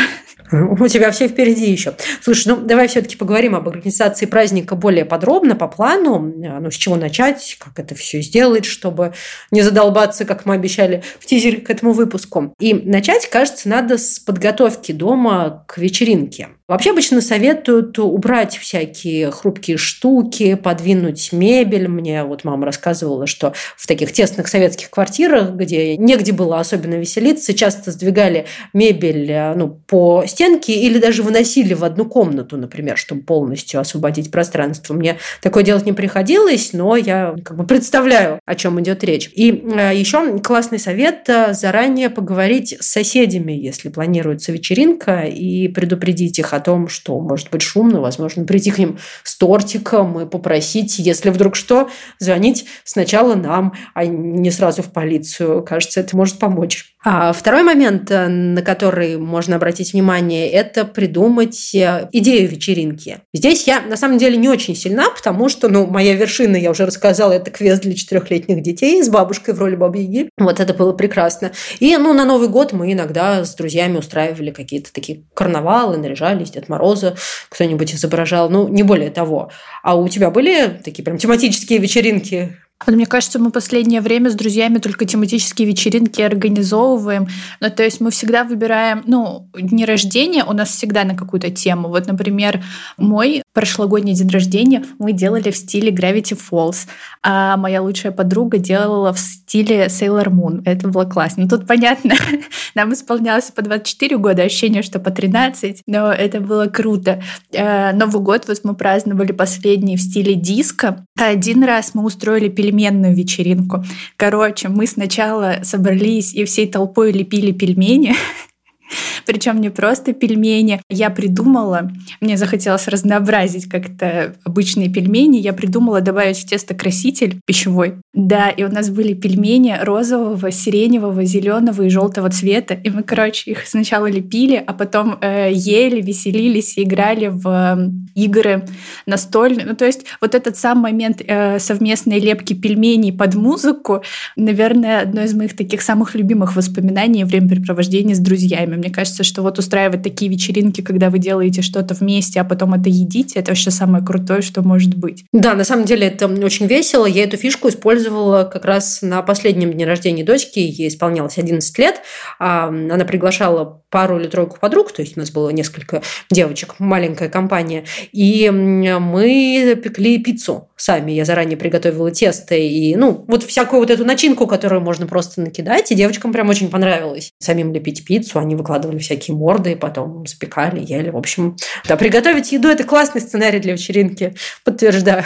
У 0.51 0.89
тебя 0.89 1.11
все 1.11 1.29
впереди 1.29 1.71
еще. 1.71 1.95
Слушай, 2.23 2.49
ну 2.49 2.57
давай 2.57 2.89
все-таки 2.89 3.17
поговорим 3.17 3.55
об 3.55 3.69
организации 3.69 4.25
праздника 4.25 4.77
более 4.77 5.05
подробно, 5.05 5.55
по 5.55 5.69
плану. 5.69 6.19
Ну, 6.21 6.71
с 6.71 6.75
чего 6.75 6.97
начать, 6.97 7.57
как 7.59 7.79
это 7.79 7.95
все 7.95 8.23
сделать, 8.23 8.65
чтобы 8.65 9.13
не 9.51 9.63
задолбаться, 9.63 10.25
как 10.25 10.47
мы 10.47 10.55
обещали 10.55 11.03
в 11.21 11.27
тизере 11.27 11.61
к 11.61 11.69
этому 11.69 11.93
выпуску. 11.93 12.55
И 12.59 12.73
начать, 12.73 13.29
кажется, 13.29 13.69
надо 13.69 13.99
с 13.99 14.19
подготовки 14.19 14.93
дома 14.93 15.65
к 15.69 15.77
вечеринке. 15.79 16.49
Вообще 16.67 16.91
обычно 16.91 17.23
советуют 17.23 17.99
убрать 17.99 18.59
всякие 18.59 19.31
хрупкие 19.31 19.79
штуки, 19.79 20.55
подвинуть 20.55 21.33
мебель. 21.33 21.89
Мне 21.89 22.25
вот 22.25 22.45
мама 22.45 22.67
рассказывала, 22.67 23.27
что 23.27 23.55
в 23.75 23.87
таких 23.87 24.13
тесных 24.13 24.49
советских 24.49 24.91
квартирах, 24.91 25.53
где 25.53 25.97
негде 25.97 26.33
было 26.33 26.61
особенно 26.61 26.97
веселиться, 26.97 27.55
часто 27.55 27.91
сдвигали 27.91 28.45
мебель 28.73 29.31
э, 29.31 29.55
ну, 29.55 29.69
по 29.87 30.25
стенке 30.27 30.75
или 30.75 30.99
даже 30.99 31.23
выносили 31.23 31.75
в 31.75 31.85
одну 31.85 32.05
комнату, 32.05 32.57
например, 32.57 32.97
чтобы 32.97 33.23
полностью 33.23 33.81
освободить 33.81 34.31
пространство. 34.31 34.95
Мне 34.95 35.19
такое 35.43 35.63
делать 35.63 35.87
не 35.87 35.93
приходилось, 35.93 36.73
но 36.73 36.97
я 36.97 37.35
как 37.45 37.57
бы 37.57 37.65
представляю, 37.65 38.41
о 38.45 38.55
чем 38.55 38.81
идет 38.81 39.05
речь. 39.05 39.31
И 39.35 39.51
э, 39.51 39.95
еще 39.95 40.39
классный 40.39 40.79
совет 40.79 41.29
э, 41.29 41.53
заранее 41.53 42.11
поговорить 42.11 42.77
с 42.81 42.87
соседями, 42.87 43.53
если 43.53 43.89
планируется 43.89 44.53
вечеринка, 44.53 45.23
и 45.23 45.69
предупредить 45.69 46.39
их 46.39 46.53
о 46.53 46.61
том, 46.61 46.89
что 46.89 47.21
может 47.21 47.51
быть 47.51 47.63
шумно, 47.63 48.01
возможно, 48.01 48.45
прийти 48.45 48.71
к 48.71 48.79
ним 48.79 48.99
с 49.23 49.37
тортиком 49.37 50.21
и 50.21 50.27
попросить, 50.27 50.99
если 50.99 51.31
вдруг 51.31 51.57
что, 51.57 51.89
звонить 52.19 52.67
сначала 52.85 53.35
нам, 53.35 53.75
а 53.95 54.05
не 54.07 54.51
сразу 54.51 54.83
в 54.83 54.93
полицию. 54.93 55.63
Кажется, 55.63 56.01
это 56.01 56.17
может 56.17 56.39
помочь. 56.39 56.95
А 57.05 57.33
второй 57.33 57.63
момент, 57.63 58.11
э, 58.11 58.27
на 58.27 58.61
который 58.63 59.19
можно 59.19 59.57
обратить 59.57 59.93
внимание, 59.93 60.51
это 60.51 60.85
придумать 60.85 61.73
э, 61.75 62.09
идею 62.13 62.49
вечеринки. 62.49 63.21
Здесь 63.33 63.69
я 63.69 63.83
на 63.83 63.97
самом 63.97 64.19
деле 64.19 64.37
не 64.37 64.49
очень 64.49 64.75
сильна, 64.75 65.09
потому 65.11 65.49
что, 65.49 65.69
ну, 65.69 65.87
моя 65.87 66.15
вершина, 66.15 66.57
я 66.57 66.73
уже 66.73 66.87
рассказала, 66.87 67.33
это 67.33 67.53
квест 67.53 67.83
для 67.83 67.95
четырехлетних 67.95 68.63
детей 68.63 69.01
с 69.01 69.09
бабушкой 69.09 69.55
в 69.55 69.61
роли 69.61 69.77
бабы 69.77 69.99
Яги. 69.99 70.31
Вот 70.39 70.59
это 70.59 70.75
было 70.75 70.93
прекрасно. 70.93 71.53
И, 71.79 71.97
ну, 71.97 72.13
на 72.15 72.25
Новый 72.25 72.49
год 72.49 72.73
мы 72.73 72.93
иногда 72.93 73.45
с 73.45 73.55
друзьями 73.55 73.97
устраивали 73.97 74.51
какие-то 74.51 74.93
такие 74.93 75.23
карнавалы, 75.35 75.99
наряжались, 75.99 76.51
Дед 76.51 76.69
Мороза 76.69 77.17
кто-нибудь 77.49 77.95
изображал, 77.95 78.51
ну, 78.51 78.67
не 78.67 78.83
более 78.83 79.11
того. 79.11 79.53
А 79.85 79.97
у 79.97 80.09
тебя 80.09 80.31
были 80.31 80.81
такие 80.85 81.05
прям 81.05 81.19
тематические 81.19 81.79
вечеринки 81.79 82.57
вот 82.87 82.95
мне 82.95 83.07
кажется, 83.07 83.39
мы 83.39 83.51
последнее 83.51 84.01
время 84.01 84.31
с 84.31 84.35
друзьями 84.35 84.79
только 84.79 85.05
тематические 85.05 85.67
вечеринки 85.67 86.23
организовываем. 86.23 87.27
Ну, 87.61 87.71
то 87.71 87.83
есть 87.83 88.01
мы 88.01 88.11
всегда 88.11 88.45
выбираем, 88.45 89.03
ну, 89.07 89.49
дни 89.55 89.85
рождения 89.85 90.45
у 90.45 90.53
нас 90.53 90.71
всегда 90.71 91.05
на 91.05 91.17
какую-то 91.17 91.51
тему. 91.51 91.89
Вот, 91.89 92.07
например, 92.07 92.63
мой 92.97 93.43
прошлогодний 93.59 94.15
день 94.15 94.31
рождения 94.31 94.85
мы 95.01 95.13
делали 95.13 95.51
в 95.51 95.57
стиле 95.57 95.91
Gravity 95.91 96.39
Falls, 96.39 96.87
а 97.25 97.57
моя 97.57 97.83
лучшая 97.83 98.13
подруга 98.13 98.59
делала 98.59 99.13
в 99.13 99.19
стиле 99.19 99.87
Sailor 99.87 100.29
Moon. 100.29 100.63
Это 100.65 100.87
было 100.87 101.07
классно. 101.07 101.49
Тут 101.49 101.67
понятно, 101.67 102.15
нам 102.77 102.93
исполнялось 102.93 103.51
по 103.51 103.61
24 103.61 104.17
года, 104.19 104.43
ощущение, 104.43 104.83
что 104.83 105.01
по 105.01 105.11
13, 105.11 105.83
но 105.89 106.13
это 106.13 106.41
было 106.41 106.67
круто. 106.67 107.21
Э, 107.51 107.93
Новый 107.93 108.23
год 108.23 108.45
вот 108.47 108.61
мы 108.63 108.77
праздновали 108.77 109.33
последний 109.33 109.97
в 109.97 110.03
стиле 110.03 110.37
диско. 110.37 111.05
Один 111.19 111.65
раз 111.65 111.95
мы 111.95 112.05
устроили 112.05 112.47
пельменную 112.49 113.13
вечеринку. 113.13 113.85
Короче, 114.17 114.69
мы 114.69 114.87
сначала 114.87 115.57
собрались 115.65 116.33
и 116.33 116.45
всей 116.45 116.71
толпой 116.71 117.11
лепили 117.11 117.51
пельмени, 117.51 118.15
Причем 119.27 119.61
не 119.61 119.71
просто 119.71 120.13
пельмени. 120.13 120.81
Я 120.89 121.11
придумала, 121.11 121.91
мне 122.21 122.37
захотелось 122.37 122.89
разнообразить 122.89 123.69
как-то 123.69 124.35
обычные 124.45 124.89
пельмени, 124.89 125.39
я 125.39 125.53
придумала 125.53 126.01
добавить 126.01 126.39
в 126.39 126.49
тесто 126.49 126.75
краситель 126.75 127.41
пищевой. 127.47 127.95
Да, 128.15 128.51
и 128.51 128.65
у 128.65 128.69
нас 128.69 128.91
были 128.91 129.15
пельмени 129.15 129.77
розового, 129.81 130.51
сиреневого, 130.51 131.25
зеленого 131.25 131.83
и 131.83 131.89
желтого 131.89 132.31
цвета. 132.31 132.75
И 132.75 132.91
мы, 132.91 133.03
короче, 133.03 133.51
их 133.51 133.67
сначала 133.67 134.11
лепили, 134.11 134.63
а 134.67 134.73
потом 134.73 135.19
э, 135.21 135.51
ели, 135.53 136.01
веселились 136.01 136.79
и 136.79 136.83
играли 136.83 137.29
в 137.29 137.47
э, 137.47 137.91
игры 138.15 138.65
настольные. 139.07 139.67
Ну, 139.67 139.77
то 139.77 139.85
есть 139.85 140.07
вот 140.21 140.35
этот 140.35 140.57
сам 140.57 140.79
момент 140.79 141.23
э, 141.27 141.59
совместной 141.59 142.19
лепки 142.19 142.55
пельменей 142.55 143.13
под 143.13 143.35
музыку, 143.35 144.03
наверное, 144.37 145.03
одно 145.03 145.23
из 145.23 145.35
моих 145.35 145.57
таких 145.57 145.83
самых 145.83 146.15
любимых 146.15 146.57
воспоминаний 146.57 147.25
времяпрепровождения 147.25 148.15
с 148.15 148.19
друзьями. 148.19 148.78
Мне 148.79 148.91
кажется, 148.91 149.25
что 149.25 149.43
вот 149.43 149.59
устраивать 149.59 150.03
такие 150.03 150.31
вечеринки, 150.31 150.81
когда 150.81 151.11
вы 151.11 151.19
делаете 151.19 151.63
что-то 151.63 151.95
вместе, 151.95 152.41
а 152.41 152.45
потом 152.45 152.75
это 152.75 152.89
едите, 152.89 153.39
это 153.41 153.51
вообще 153.51 153.71
самое 153.71 154.05
крутое, 154.05 154.43
что 154.43 154.63
может 154.63 154.95
быть. 154.95 155.25
Да, 155.33 155.55
на 155.55 155.65
самом 155.65 155.85
деле 155.85 156.07
это 156.07 156.27
очень 156.27 156.67
весело. 156.67 157.07
Я 157.07 157.25
эту 157.25 157.37
фишку 157.37 157.69
использовала 157.69 158.45
как 158.45 158.65
раз 158.65 159.03
на 159.03 159.23
последнем 159.23 159.73
дне 159.73 159.85
рождения 159.85 160.25
дочки. 160.25 160.59
Ей 160.59 160.89
исполнялось 160.89 161.39
11 161.39 161.79
лет. 161.79 162.01
Она 162.39 163.05
приглашала 163.05 163.83
пару 163.91 164.21
или 164.21 164.29
тройку 164.29 164.59
подруг, 164.61 164.93
то 164.93 165.03
есть 165.03 165.17
у 165.17 165.21
нас 165.21 165.31
было 165.31 165.49
несколько 165.49 166.03
девочек, 166.31 166.75
маленькая 166.79 167.31
компания, 167.31 167.85
и 168.13 168.51
мы 168.51 169.81
пекли 169.83 170.19
пиццу 170.19 170.69
сами. 170.77 171.13
Я 171.13 171.25
заранее 171.25 171.57
приготовила 171.57 172.11
тесто 172.11 172.55
и, 172.55 172.95
ну, 172.97 173.25
вот 173.27 173.45
всякую 173.45 173.81
вот 173.81 173.91
эту 173.91 174.05
начинку, 174.05 174.47
которую 174.47 174.83
можно 174.83 175.07
просто 175.07 175.41
накидать, 175.41 175.91
и 175.91 175.95
девочкам 175.95 176.33
прям 176.35 176.51
очень 176.51 176.69
понравилось. 176.69 177.33
Самим 177.39 177.73
лепить 177.73 178.05
пиццу, 178.05 178.39
они 178.39 178.55
выкладывали 178.55 178.68
всякие 178.99 179.37
морды, 179.37 179.77
потом 179.77 180.27
запекали, 180.27 180.81
ели. 180.81 181.11
В 181.11 181.17
общем, 181.17 181.57
да, 181.87 181.97
приготовить 181.97 182.53
еду– 182.53 182.69
это 182.71 182.85
классный 182.85 183.21
сценарий 183.21 183.59
для 183.59 183.73
вечеринки, 183.73 184.35
подтверждаю. 184.65 185.25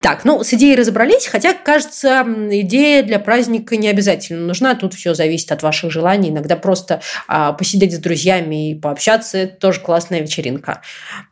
Так, 0.00 0.24
ну, 0.24 0.44
с 0.44 0.54
идеей 0.54 0.76
разобрались, 0.76 1.26
хотя, 1.26 1.54
кажется, 1.54 2.24
идея 2.52 3.02
для 3.02 3.18
праздника 3.18 3.76
не 3.76 3.88
обязательно 3.88 4.46
нужна. 4.46 4.76
Тут 4.76 4.94
все 4.94 5.12
зависит 5.12 5.50
от 5.50 5.64
ваших 5.64 5.90
желаний. 5.90 6.28
Иногда 6.28 6.54
просто 6.54 7.00
а, 7.26 7.52
посидеть 7.52 7.96
с 7.96 7.98
друзьями 7.98 8.70
и 8.70 8.74
пообщаться– 8.76 9.38
это 9.38 9.56
тоже 9.56 9.80
классная 9.80 10.20
вечеринка. 10.20 10.82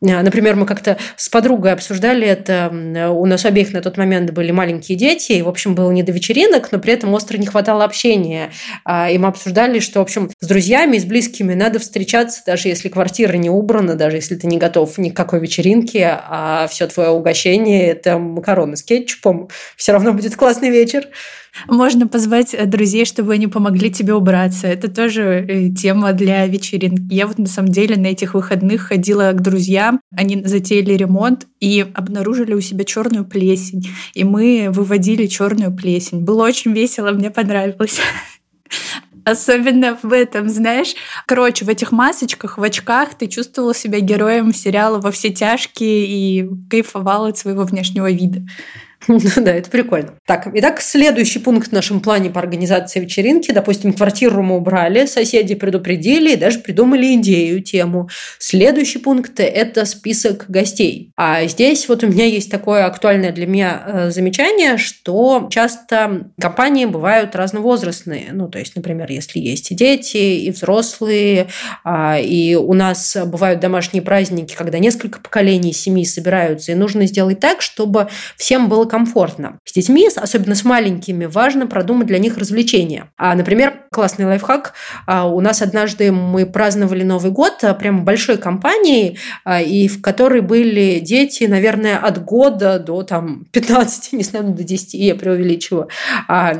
А, 0.03 0.23
например, 0.23 0.57
мы 0.57 0.67
как-то 0.67 0.99
с 1.17 1.29
подругой 1.29 1.75
обсуждали 1.75 2.27
это. 2.27 2.69
У 3.13 3.25
нас 3.27 3.45
обеих 3.45 3.73
на 3.73 3.83
тот 3.83 3.99
момент 3.99 4.33
были 4.33 4.51
маленькие 4.51 4.99
дети, 4.99 5.33
и, 5.33 5.43
в 5.43 5.49
общем, 5.49 5.77
было 5.77 5.93
не 5.93 6.03
до 6.03 6.11
вечеринок, 6.11 6.73
но 6.73 6.81
при 6.81 6.93
этом 6.93 7.15
остро 7.15 7.39
не 7.39 7.47
хватало 7.47 7.85
общения. 7.85 8.51
А, 8.85 9.09
и 9.09 9.17
мы 9.17 9.29
обсуждали, 9.29 9.79
что, 9.79 10.01
в 10.01 10.03
общем, 10.03 10.29
с 10.41 10.47
друзьями 10.47 10.97
и 10.97 11.01
с 11.01 11.05
близкими 11.05 11.55
надо 11.55 11.79
встречаться, 11.79 12.43
даже 12.45 12.67
если 12.67 12.89
квартира 12.89 13.35
не 13.37 13.49
убрана, 13.49 13.95
даже 13.95 14.17
если 14.17 14.35
ты 14.35 14.49
не 14.49 14.59
готов 14.59 14.99
ни 14.99 15.11
к 15.11 15.17
какой 15.17 15.39
вечеринке, 15.39 16.19
а 16.29 16.67
все 16.67 16.89
твое 16.89 17.11
угощение– 17.11 17.87
это 17.91 18.19
макароны 18.57 18.77
с 18.77 18.83
кетчупом, 18.83 19.49
все 19.77 19.93
равно 19.93 20.13
будет 20.13 20.37
классный 20.37 20.71
вечер. 20.71 21.09
Можно 21.69 22.07
позвать 22.07 22.55
э, 22.55 22.67
друзей, 22.67 23.07
чтобы 23.07 23.33
они 23.33 23.47
помогли 23.47 23.91
тебе 23.91 24.15
убраться. 24.15 24.67
Это 24.67 24.91
тоже 24.91 25.23
э, 25.23 25.71
тема 25.71 26.13
для 26.13 26.47
вечеринки. 26.47 27.15
Я 27.15 27.27
вот 27.27 27.39
на 27.39 27.47
самом 27.47 27.71
деле 27.71 27.97
на 27.97 28.07
этих 28.09 28.35
выходных 28.35 28.83
ходила 28.83 29.33
к 29.33 29.41
друзьям. 29.41 30.01
Они 30.15 30.43
затеяли 30.45 30.95
ремонт 30.95 31.47
и 31.61 31.87
обнаружили 31.95 32.55
у 32.55 32.61
себя 32.61 32.85
черную 32.85 33.25
плесень. 33.25 33.89
И 34.15 34.25
мы 34.25 34.69
выводили 34.71 35.27
черную 35.27 35.75
плесень. 35.75 36.21
Было 36.21 36.45
очень 36.45 36.73
весело, 36.73 37.11
мне 37.13 37.31
понравилось. 37.31 38.01
Особенно 39.26 39.99
в 40.00 40.12
этом, 40.12 40.49
знаешь. 40.49 40.95
Короче, 41.26 41.64
в 41.64 41.68
этих 41.68 41.90
масочках, 41.90 42.59
в 42.59 42.62
очках 42.62 43.16
ты 43.16 43.26
чувствовала 43.26 43.75
себя 43.75 43.99
героем 43.99 44.54
сериала 44.54 45.00
«Во 45.00 45.11
все 45.11 45.30
тяжкие» 45.30 46.06
и 46.06 46.49
кайфовала 46.71 47.30
от 47.30 47.37
своего 47.37 47.64
внешнего 47.64 48.09
вида. 48.09 48.47
Да, 49.37 49.53
это 49.53 49.71
прикольно. 49.71 50.15
Так, 50.26 50.49
итак, 50.53 50.81
следующий 50.81 51.38
пункт 51.38 51.69
в 51.69 51.73
нашем 51.73 52.00
плане 52.00 52.31
по 52.31 52.41
организации 52.41 53.00
вечеринки. 53.00 53.53
Допустим, 53.53 53.93
квартиру 53.93 54.43
мы 54.43 54.57
убрали, 54.57 55.07
соседи 55.07 55.55
предупредили 55.55 56.33
и 56.33 56.37
даже 56.37 56.59
придумали 56.59 57.15
идею, 57.17 57.62
тему. 57.62 58.09
Следующий 58.38 58.99
пункт– 58.99 59.33
это 59.41 59.85
список 59.85 60.47
гостей. 60.49 61.12
А 61.17 61.47
здесь 61.47 61.88
вот 61.88 62.03
у 62.03 62.09
меня 62.09 62.26
есть 62.26 62.50
такое 62.50 62.87
актуальное 62.87 63.33
для 63.33 63.47
меня 63.47 63.83
э, 63.87 64.11
замечание, 64.11 64.76
что 64.79 65.49
часто 65.50 66.31
компании 66.41 66.87
бывают 66.87 67.37
разновозрастные. 67.37 68.29
Ну, 68.33 68.49
то 68.49 68.59
есть, 68.59 68.75
например, 68.76 69.11
если 69.11 69.38
есть 69.38 69.71
и 69.71 69.75
дети, 69.75 70.17
и 70.17 70.50
взрослые, 70.50 71.49
а, 71.85 72.19
и 72.19 72.55
у 72.55 72.73
нас 72.73 73.17
бывают 73.26 73.61
домашние 73.61 74.03
праздники, 74.03 74.55
когда 74.55 74.79
несколько 74.79 75.21
поколений 75.21 75.73
семьи 75.73 76.05
собираются, 76.05 76.73
и 76.73 76.75
нужно 76.75 77.07
сделать 77.07 77.41
так, 77.41 77.62
чтобы 77.62 78.09
всем 78.37 78.69
было 78.69 78.86
комфортно. 78.87 79.59
С 79.64 79.73
детьми, 79.73 80.09
особенно 80.14 80.55
с 80.55 80.64
маленькими, 80.64 81.26
важно 81.26 81.66
продумать 81.66 82.07
для 82.07 82.19
них 82.19 82.38
развлечения. 82.38 83.11
А, 83.16 83.35
например, 83.35 83.85
классный 83.90 84.26
лайфхак. 84.26 84.75
А, 85.07 85.26
у 85.26 85.40
нас 85.40 85.62
однажды 85.62 86.12
мы 86.12 86.47
праздновали 86.47 87.02
Новый 87.02 87.31
год 87.33 87.62
а, 87.62 87.75
прямо 87.75 88.02
большой 88.02 88.37
компанией, 88.37 89.19
а, 89.45 89.61
и 89.61 89.88
в 89.88 90.02
которой 90.02 90.40
были 90.40 90.99
дети, 90.99 91.45
наверное, 91.45 91.99
от 91.99 92.25
года 92.25 92.78
до 92.78 93.02
там, 93.02 93.47
15, 93.52 94.12
не 94.12 94.23
знаю, 94.23 94.47
до 94.50 94.62
10, 94.62 94.95
я 94.95 95.14
преувеличиваю. 95.14 95.88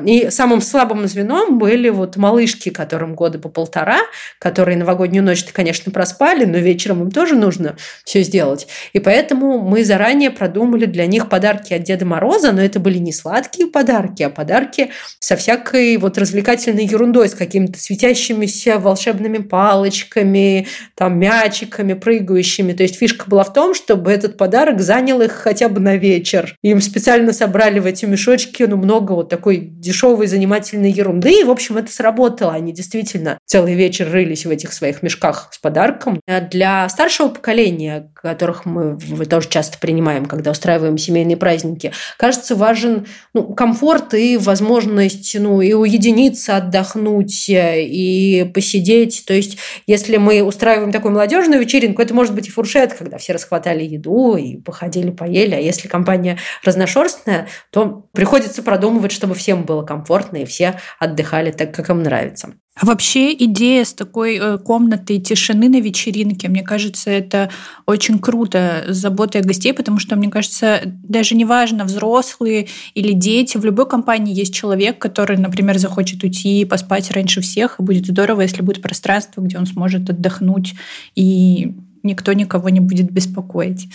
И 0.07 0.29
самым 0.31 0.61
слабым 0.61 1.07
звеном 1.07 1.59
были 1.59 1.89
вот 1.89 2.17
малышки, 2.17 2.71
которым 2.71 3.15
года 3.15 3.39
по 3.39 3.49
полтора, 3.49 3.99
которые 4.39 4.77
новогоднюю 4.79 5.25
ночь-то, 5.25 5.53
конечно, 5.53 5.93
проспали, 5.93 6.45
но 6.45 6.59
вечером 6.59 7.03
им 7.03 7.11
тоже 7.11 7.35
нужно 7.35 7.77
все 8.05 8.23
сделать. 8.23 8.67
И 8.93 8.99
поэтому 8.99 9.59
мы 9.59 9.85
заранее 9.85 10.31
продумали 10.31 10.87
для 10.87 11.07
них 11.07 11.29
подарки 11.29 11.75
от 11.75 11.83
Деда 11.83 12.05
Мороза, 12.05 12.16
Мороза, 12.17 12.53
но 12.53 12.63
это 12.63 12.81
были 12.81 12.97
не 12.97 13.13
сладкие 13.13 13.69
подарки, 13.69 14.23
а 14.23 14.31
подарки 14.31 14.91
со 15.19 15.37
всякой 15.37 15.99
вот 15.99 16.17
развлекательной 16.17 16.87
ерундой, 16.87 17.29
с 17.29 17.35
какими-то 17.35 17.79
светящимися 17.79 18.79
волшебными 18.79 19.39
палочками, 19.39 20.67
там, 20.95 21.19
мячиками, 21.19 21.93
прыгающими. 21.93 22.73
То 22.73 22.85
есть 22.85 22.97
фишка 22.97 23.29
была 23.29 23.45
в 23.45 23.53
том, 23.53 23.75
чтобы 23.75 24.11
этот 24.11 24.39
подарок 24.39 24.81
занял 24.81 25.21
их 25.21 25.33
хотя 25.33 25.69
бы 25.69 25.79
на 25.79 25.97
вечер. 25.97 26.57
Им 26.63 26.81
специально 26.81 27.35
собрали 27.35 27.81
в 27.81 27.87
эти 27.87 28.07
мешочки 28.07 28.63
ну, 28.63 28.79
много 28.79 29.13
вот 29.13 29.29
такой 29.29 29.59
дешевой 29.59 30.27
занимательной 30.27 30.91
ерунды, 30.91 31.41
и, 31.41 31.45
в 31.45 31.51
общем, 31.51 31.77
это 31.77 31.93
сработало. 31.93 32.55
Они 32.55 32.73
действительно 32.73 33.37
целый 33.45 33.75
вечер 33.75 34.11
рылись 34.11 34.47
в 34.47 34.51
этих 34.51 34.73
своих 34.73 35.03
мешках 35.03 35.51
с 35.53 35.59
подарком. 35.59 36.19
Для 36.51 36.89
старшего 36.89 37.29
поколения, 37.29 38.11
которых 38.15 38.65
мы 38.65 38.97
тоже 39.29 39.51
часто 39.51 39.79
принимаем, 39.79 40.25
когда 40.25 40.53
устраиваем 40.53 40.97
семейные 40.97 41.37
праздники, 41.37 41.93
кажется, 42.19 42.55
важен 42.55 43.07
ну, 43.35 43.55
комфорт 43.55 44.15
и 44.15 44.37
возможность 44.37 45.37
ну, 45.39 45.61
и 45.61 45.73
уединиться, 45.73 46.57
отдохнуть, 46.57 47.49
э, 47.49 47.83
и 47.83 48.45
посидеть. 48.45 49.25
То 49.27 49.35
есть, 49.35 49.59
если 49.87 50.17
мы 50.17 50.43
устраиваем 50.43 50.93
такую 50.93 51.13
молодежную 51.13 51.61
вечеринку, 51.61 52.03
это 52.03 52.15
может 52.15 52.35
быть 52.35 52.49
и 52.49 52.51
фуршет, 52.51 52.95
когда 52.95 53.19
все 53.19 53.33
расхватали 53.33 53.85
еду 53.85 54.37
и 54.37 54.57
походили, 54.57 55.11
поели. 55.11 55.55
А 55.55 55.61
если 55.61 55.89
компания 55.89 56.39
разношерстная, 56.65 57.49
то 57.71 58.09
приходится 58.13 58.63
продумывать, 58.63 59.13
чтобы 59.13 59.35
всем 59.35 59.65
было 59.65 59.83
комфортно 59.83 60.39
и 60.39 60.45
все 60.45 60.81
отдыхали 60.99 61.53
так, 61.53 61.75
как 61.75 61.91
им 61.91 62.03
нравится. 62.03 62.55
Вообще 62.83 63.33
идея 63.33 63.85
с 63.85 63.95
такой 63.95 64.39
э, 64.39 64.59
комнатой 64.59 65.19
тишины 65.19 65.71
на 65.71 65.81
вечеринке, 65.81 66.49
мне 66.49 66.63
кажется, 66.63 67.11
это 67.11 67.51
очень 67.87 68.19
круто 68.19 68.85
с 68.89 68.97
заботой 68.97 69.41
о 69.41 69.45
гостей, 69.45 69.73
потому 69.73 69.99
что, 69.99 70.15
мне 70.15 70.29
кажется, 70.29 70.83
даже 70.85 71.35
неважно, 71.37 71.85
взрослые 71.85 72.69
или 72.95 73.13
дети, 73.13 73.57
в 73.57 73.65
любой 73.65 73.89
компании 73.89 74.35
есть 74.35 74.53
человек, 74.53 74.99
который, 74.99 75.39
например, 75.39 75.79
захочет 75.79 76.23
уйти 76.23 76.67
поспать 76.67 77.11
раньше 77.11 77.41
всех, 77.41 77.81
и 77.81 77.83
будет 77.83 78.07
здорово, 78.07 78.43
если 78.43 78.61
будет 78.61 78.83
пространство, 78.83 79.41
где 79.41 79.57
он 79.57 79.65
сможет 79.65 80.11
отдохнуть, 80.11 80.75
и 81.15 81.75
никто 82.03 82.35
никого 82.35 82.69
не 82.69 82.81
будет 82.81 83.11
беспокоить. 83.11 83.89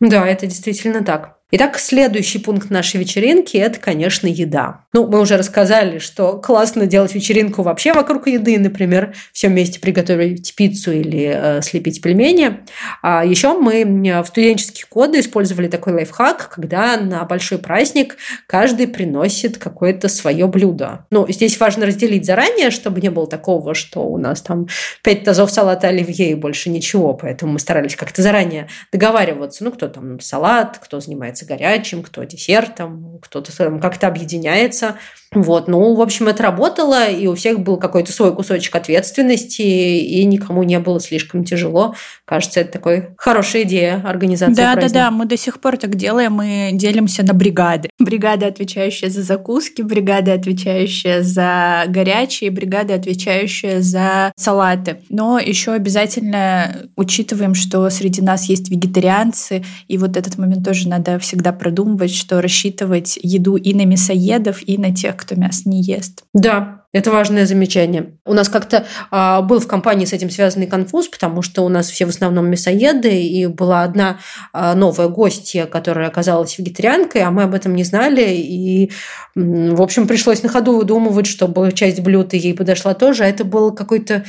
Да, 0.00 0.26
это 0.26 0.46
действительно 0.46 1.04
так. 1.04 1.38
Итак, 1.50 1.78
следующий 1.78 2.38
пункт 2.38 2.70
нашей 2.70 2.98
вечеринки– 2.98 3.56
это, 3.58 3.78
конечно, 3.78 4.26
еда. 4.26 4.86
Ну, 4.94 5.06
мы 5.06 5.20
уже 5.20 5.36
рассказали, 5.36 5.98
что 5.98 6.38
классно 6.38 6.86
делать 6.86 7.14
вечеринку 7.14 7.62
вообще 7.62 7.92
вокруг 7.92 8.26
еды, 8.28 8.58
например, 8.58 9.14
все 9.30 9.48
вместе 9.48 9.78
приготовить 9.78 10.54
пиццу 10.56 10.92
или 10.92 11.32
э, 11.32 11.62
слепить 11.62 12.00
пельмени. 12.00 12.60
А 13.02 13.26
еще 13.26 13.52
мы 13.52 13.84
в 13.84 14.26
студенческие 14.26 14.86
годы 14.90 15.20
использовали 15.20 15.68
такой 15.68 15.92
лайфхак, 15.92 16.48
когда 16.48 16.96
на 16.96 17.22
большой 17.24 17.58
праздник 17.58 18.16
каждый 18.46 18.88
приносит 18.88 19.58
какое-то 19.58 20.08
свое 20.08 20.46
блюдо. 20.46 21.06
Ну, 21.10 21.26
здесь 21.28 21.60
важно 21.60 21.84
разделить 21.84 22.24
заранее, 22.24 22.70
чтобы 22.70 23.02
не 23.02 23.10
было 23.10 23.26
такого, 23.26 23.74
что 23.74 24.00
у 24.00 24.16
нас 24.16 24.40
там 24.40 24.66
пять 25.02 25.24
тазов 25.24 25.50
салата 25.50 25.88
оливье 25.88 26.30
и 26.30 26.34
больше 26.34 26.70
ничего, 26.70 27.12
поэтому 27.12 27.52
мы 27.52 27.58
старались 27.58 27.96
как-то 27.96 28.22
заранее 28.22 28.68
договариваться. 28.90 29.62
Ну, 29.62 29.72
кто 29.72 29.88
там 29.88 30.20
салат, 30.20 30.78
кто 30.82 31.00
занимается 31.00 31.33
занимается 31.34 31.46
горячим, 31.46 32.02
кто 32.02 32.24
десертом, 32.24 33.18
кто-то 33.20 33.52
как-то 33.80 34.06
объединяется. 34.06 34.96
Вот, 35.34 35.68
ну, 35.68 35.94
в 35.94 36.00
общем, 36.00 36.28
это 36.28 36.42
работало, 36.42 37.08
и 37.08 37.26
у 37.26 37.34
всех 37.34 37.60
был 37.60 37.76
какой-то 37.76 38.12
свой 38.12 38.34
кусочек 38.34 38.74
ответственности, 38.76 39.62
и 39.62 40.24
никому 40.24 40.62
не 40.62 40.78
было 40.78 41.00
слишком 41.00 41.44
тяжело. 41.44 41.94
Кажется, 42.24 42.60
это 42.60 42.72
такой 42.72 43.08
хорошая 43.16 43.62
идея 43.62 44.02
организации 44.04 44.54
Да, 44.54 44.72
праздника. 44.72 44.94
да, 44.94 45.00
да, 45.06 45.10
мы 45.10 45.26
до 45.26 45.36
сих 45.36 45.60
пор 45.60 45.76
так 45.76 45.96
делаем, 45.96 46.32
мы 46.32 46.70
делимся 46.72 47.24
на 47.24 47.34
бригады. 47.34 47.90
Бригада, 47.98 48.46
отвечающая 48.46 49.10
за 49.10 49.22
закуски, 49.22 49.82
бригада, 49.82 50.32
отвечающая 50.34 51.22
за 51.22 51.84
горячие, 51.88 52.50
бригада, 52.50 52.94
отвечающая 52.94 53.80
за 53.80 54.32
салаты. 54.36 54.98
Но 55.08 55.38
еще 55.38 55.72
обязательно 55.72 56.88
учитываем, 56.96 57.54
что 57.54 57.88
среди 57.90 58.22
нас 58.22 58.44
есть 58.44 58.70
вегетарианцы, 58.70 59.64
и 59.88 59.98
вот 59.98 60.16
этот 60.16 60.38
момент 60.38 60.64
тоже 60.64 60.88
надо 60.88 61.18
всегда 61.18 61.52
продумывать, 61.52 62.14
что 62.14 62.40
рассчитывать 62.40 63.18
еду 63.22 63.56
и 63.56 63.74
на 63.74 63.84
мясоедов, 63.84 64.66
и 64.66 64.78
на 64.78 64.94
тех, 64.94 65.16
кто 65.24 65.34
мясо 65.34 65.68
не 65.68 65.82
ест. 65.82 66.22
Да, 66.32 66.84
это 66.94 67.10
важное 67.10 67.44
замечание. 67.44 68.12
У 68.24 68.34
нас 68.34 68.48
как-то 68.48 68.86
а, 69.10 69.42
был 69.42 69.58
в 69.58 69.66
компании 69.66 70.04
с 70.04 70.12
этим 70.12 70.30
связанный 70.30 70.68
конфуз, 70.68 71.08
потому 71.08 71.42
что 71.42 71.62
у 71.64 71.68
нас 71.68 71.90
все 71.90 72.06
в 72.06 72.10
основном 72.10 72.48
мясоеды, 72.48 73.20
и 73.20 73.46
была 73.46 73.82
одна 73.82 74.18
а, 74.52 74.76
новая 74.76 75.08
гостья, 75.08 75.66
которая 75.66 76.06
оказалась 76.06 76.56
вегетарианкой, 76.56 77.22
а 77.22 77.32
мы 77.32 77.42
об 77.42 77.54
этом 77.54 77.74
не 77.74 77.82
знали, 77.82 78.24
и, 78.28 78.92
в 79.34 79.82
общем, 79.82 80.06
пришлось 80.06 80.44
на 80.44 80.48
ходу 80.48 80.76
выдумывать, 80.76 81.26
чтобы 81.26 81.72
часть 81.72 81.98
блюд 81.98 82.32
ей 82.32 82.54
подошла 82.54 82.94
тоже, 82.94 83.24
а 83.24 83.26
это 83.26 83.44
был 83.44 83.72
какой-то 83.72 84.24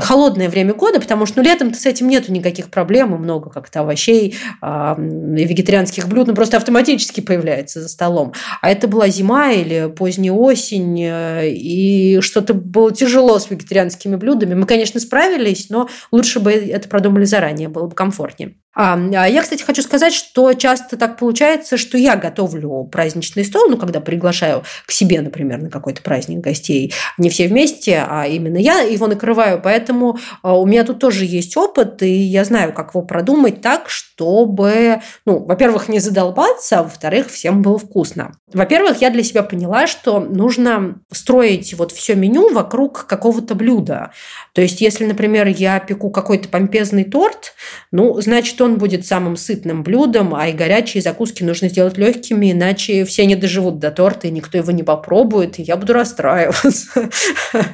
холодное 0.00 0.48
время 0.48 0.72
года, 0.72 1.00
потому 1.00 1.26
что 1.26 1.38
ну, 1.38 1.44
летом-то 1.44 1.76
с 1.76 1.86
этим 1.86 2.08
нету 2.08 2.32
никаких 2.32 2.70
проблем, 2.70 3.14
и 3.14 3.18
много 3.18 3.50
как-то 3.50 3.80
овощей, 3.80 4.36
э, 4.62 4.94
вегетарианских 4.98 6.08
блюд, 6.08 6.28
ну, 6.28 6.34
просто 6.34 6.56
автоматически 6.56 7.20
появляется 7.20 7.80
за 7.80 7.88
столом. 7.88 8.32
А 8.60 8.70
это 8.70 8.86
была 8.86 9.08
зима 9.08 9.50
или 9.52 9.92
поздняя 9.94 10.32
осень, 10.32 11.02
э, 11.02 11.48
и 11.48 12.20
что-то 12.20 12.54
было 12.54 12.92
тяжело 12.92 13.38
с 13.38 13.50
вегетарианскими 13.50 14.16
блюдами. 14.16 14.54
Мы, 14.54 14.66
конечно, 14.66 15.00
справились, 15.00 15.70
но 15.70 15.88
лучше 16.12 16.38
бы 16.38 16.52
это 16.52 16.88
продумали 16.88 17.24
заранее, 17.24 17.68
было 17.68 17.86
бы 17.86 17.94
комфортнее. 17.94 18.54
А, 18.74 18.94
а 18.94 19.28
я, 19.28 19.42
кстати, 19.42 19.62
хочу 19.62 19.82
сказать, 19.82 20.12
что 20.12 20.52
часто 20.54 20.96
так 20.96 21.16
получается, 21.18 21.76
что 21.76 21.96
я 21.96 22.16
готовлю 22.16 22.88
праздничный 22.90 23.44
стол, 23.44 23.68
ну, 23.68 23.76
когда 23.76 24.00
приглашаю 24.00 24.64
к 24.86 24.92
себе, 24.92 25.20
например, 25.20 25.62
на 25.62 25.70
какой-то 25.70 26.02
праздник 26.02 26.40
гостей, 26.40 26.92
не 27.18 27.30
все 27.30 27.48
вместе, 27.48 28.04
а 28.08 28.26
именно 28.26 28.58
я 28.58 28.80
его 28.80 29.06
накрываю, 29.06 29.60
поэтому 29.62 30.18
а, 30.42 30.58
у 30.58 30.66
меня 30.66 30.84
тут 30.84 30.98
тоже 30.98 31.24
есть 31.24 31.56
опыт, 31.56 32.02
и 32.02 32.10
я 32.10 32.44
знаю, 32.44 32.72
как 32.72 32.94
его 32.94 33.02
продумать 33.02 33.60
так, 33.60 33.88
чтобы, 33.88 35.00
ну, 35.24 35.38
во-первых, 35.38 35.88
не 35.88 36.00
задолбаться, 36.00 36.80
а 36.80 36.82
во-вторых, 36.82 37.30
всем 37.30 37.62
было 37.62 37.78
вкусно. 37.78 38.32
Во-первых, 38.52 39.00
я 39.00 39.10
для 39.10 39.22
себя 39.22 39.42
поняла, 39.42 39.86
что 39.86 40.20
нужно 40.20 41.00
строить 41.12 41.74
вот 41.74 41.92
все 41.92 42.14
меню 42.14 42.52
вокруг 42.52 43.06
какого-то 43.06 43.54
блюда. 43.54 44.12
То 44.52 44.62
есть, 44.62 44.80
если, 44.80 45.04
например, 45.04 45.46
я 45.48 45.80
пеку 45.80 46.10
какой-то 46.10 46.48
помпезный 46.48 47.04
торт, 47.04 47.54
ну, 47.90 48.20
значит, 48.20 48.60
он 48.64 48.78
будет 48.78 49.06
самым 49.06 49.36
сытным 49.36 49.82
блюдом, 49.82 50.34
а 50.34 50.48
и 50.48 50.52
горячие 50.52 51.02
закуски 51.02 51.42
нужно 51.42 51.68
сделать 51.68 51.96
легкими, 51.98 52.52
иначе 52.52 53.04
все 53.04 53.26
не 53.26 53.36
доживут 53.36 53.78
до 53.78 53.90
торта, 53.90 54.28
и 54.28 54.30
никто 54.30 54.58
его 54.58 54.72
не 54.72 54.82
попробует, 54.82 55.58
и 55.58 55.62
я 55.62 55.76
буду 55.76 55.92
расстраиваться. 55.92 57.10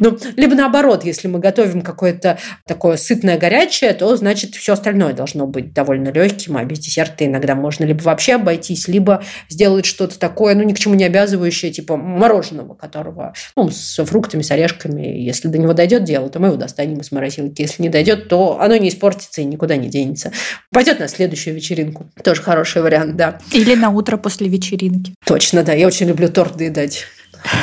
Ну, 0.00 0.16
либо 0.36 0.54
наоборот, 0.54 1.04
если 1.04 1.28
мы 1.28 1.40
готовим 1.40 1.80
какое-то 1.80 2.38
такое 2.66 2.96
сытное 2.96 3.38
горячее, 3.38 3.92
то, 3.94 4.14
значит, 4.16 4.54
все 4.54 4.74
остальное 4.74 5.12
должно 5.12 5.46
быть 5.46 5.72
довольно 5.72 6.10
легким, 6.10 6.56
а 6.56 6.64
без 6.64 6.78
десерта 6.78 7.24
иногда 7.24 7.54
можно 7.54 7.84
либо 7.84 8.02
вообще 8.02 8.34
обойтись, 8.34 8.86
либо 8.86 9.24
сделать 9.48 9.86
что-то 9.86 10.18
такое, 10.18 10.54
ну, 10.54 10.62
ни 10.62 10.72
к 10.72 10.78
чему 10.78 10.94
не 10.94 11.04
обязывающее, 11.04 11.72
типа 11.72 11.96
мороженого, 11.96 12.74
которого, 12.74 13.32
ну, 13.56 13.70
с 13.70 14.04
фруктами, 14.04 14.42
с 14.42 14.50
орешками, 14.50 15.02
если 15.02 15.48
до 15.48 15.58
него 15.58 15.72
дойдет 15.72 16.04
дело, 16.04 16.28
то 16.28 16.38
мы 16.38 16.48
его 16.48 16.56
достанем 16.56 16.98
из 16.98 17.10
морозилки. 17.10 17.62
Если 17.62 17.82
не 17.82 17.88
дойдет, 17.88 18.28
то 18.28 18.60
оно 18.60 18.76
не 18.76 18.90
испортится 18.90 19.40
и 19.40 19.44
никуда 19.44 19.76
не 19.76 19.88
денется 19.88 20.17
останется. 20.18 20.32
Пойдет 20.72 20.98
на 21.00 21.08
следующую 21.08 21.54
вечеринку. 21.54 22.10
Тоже 22.22 22.42
хороший 22.42 22.82
вариант, 22.82 23.16
да. 23.16 23.38
Или 23.52 23.74
на 23.74 23.90
утро 23.90 24.16
после 24.16 24.48
вечеринки. 24.48 25.14
Точно, 25.24 25.62
да. 25.62 25.72
Я 25.72 25.86
очень 25.86 26.08
люблю 26.08 26.28
торт 26.28 26.56
доедать. 26.56 27.04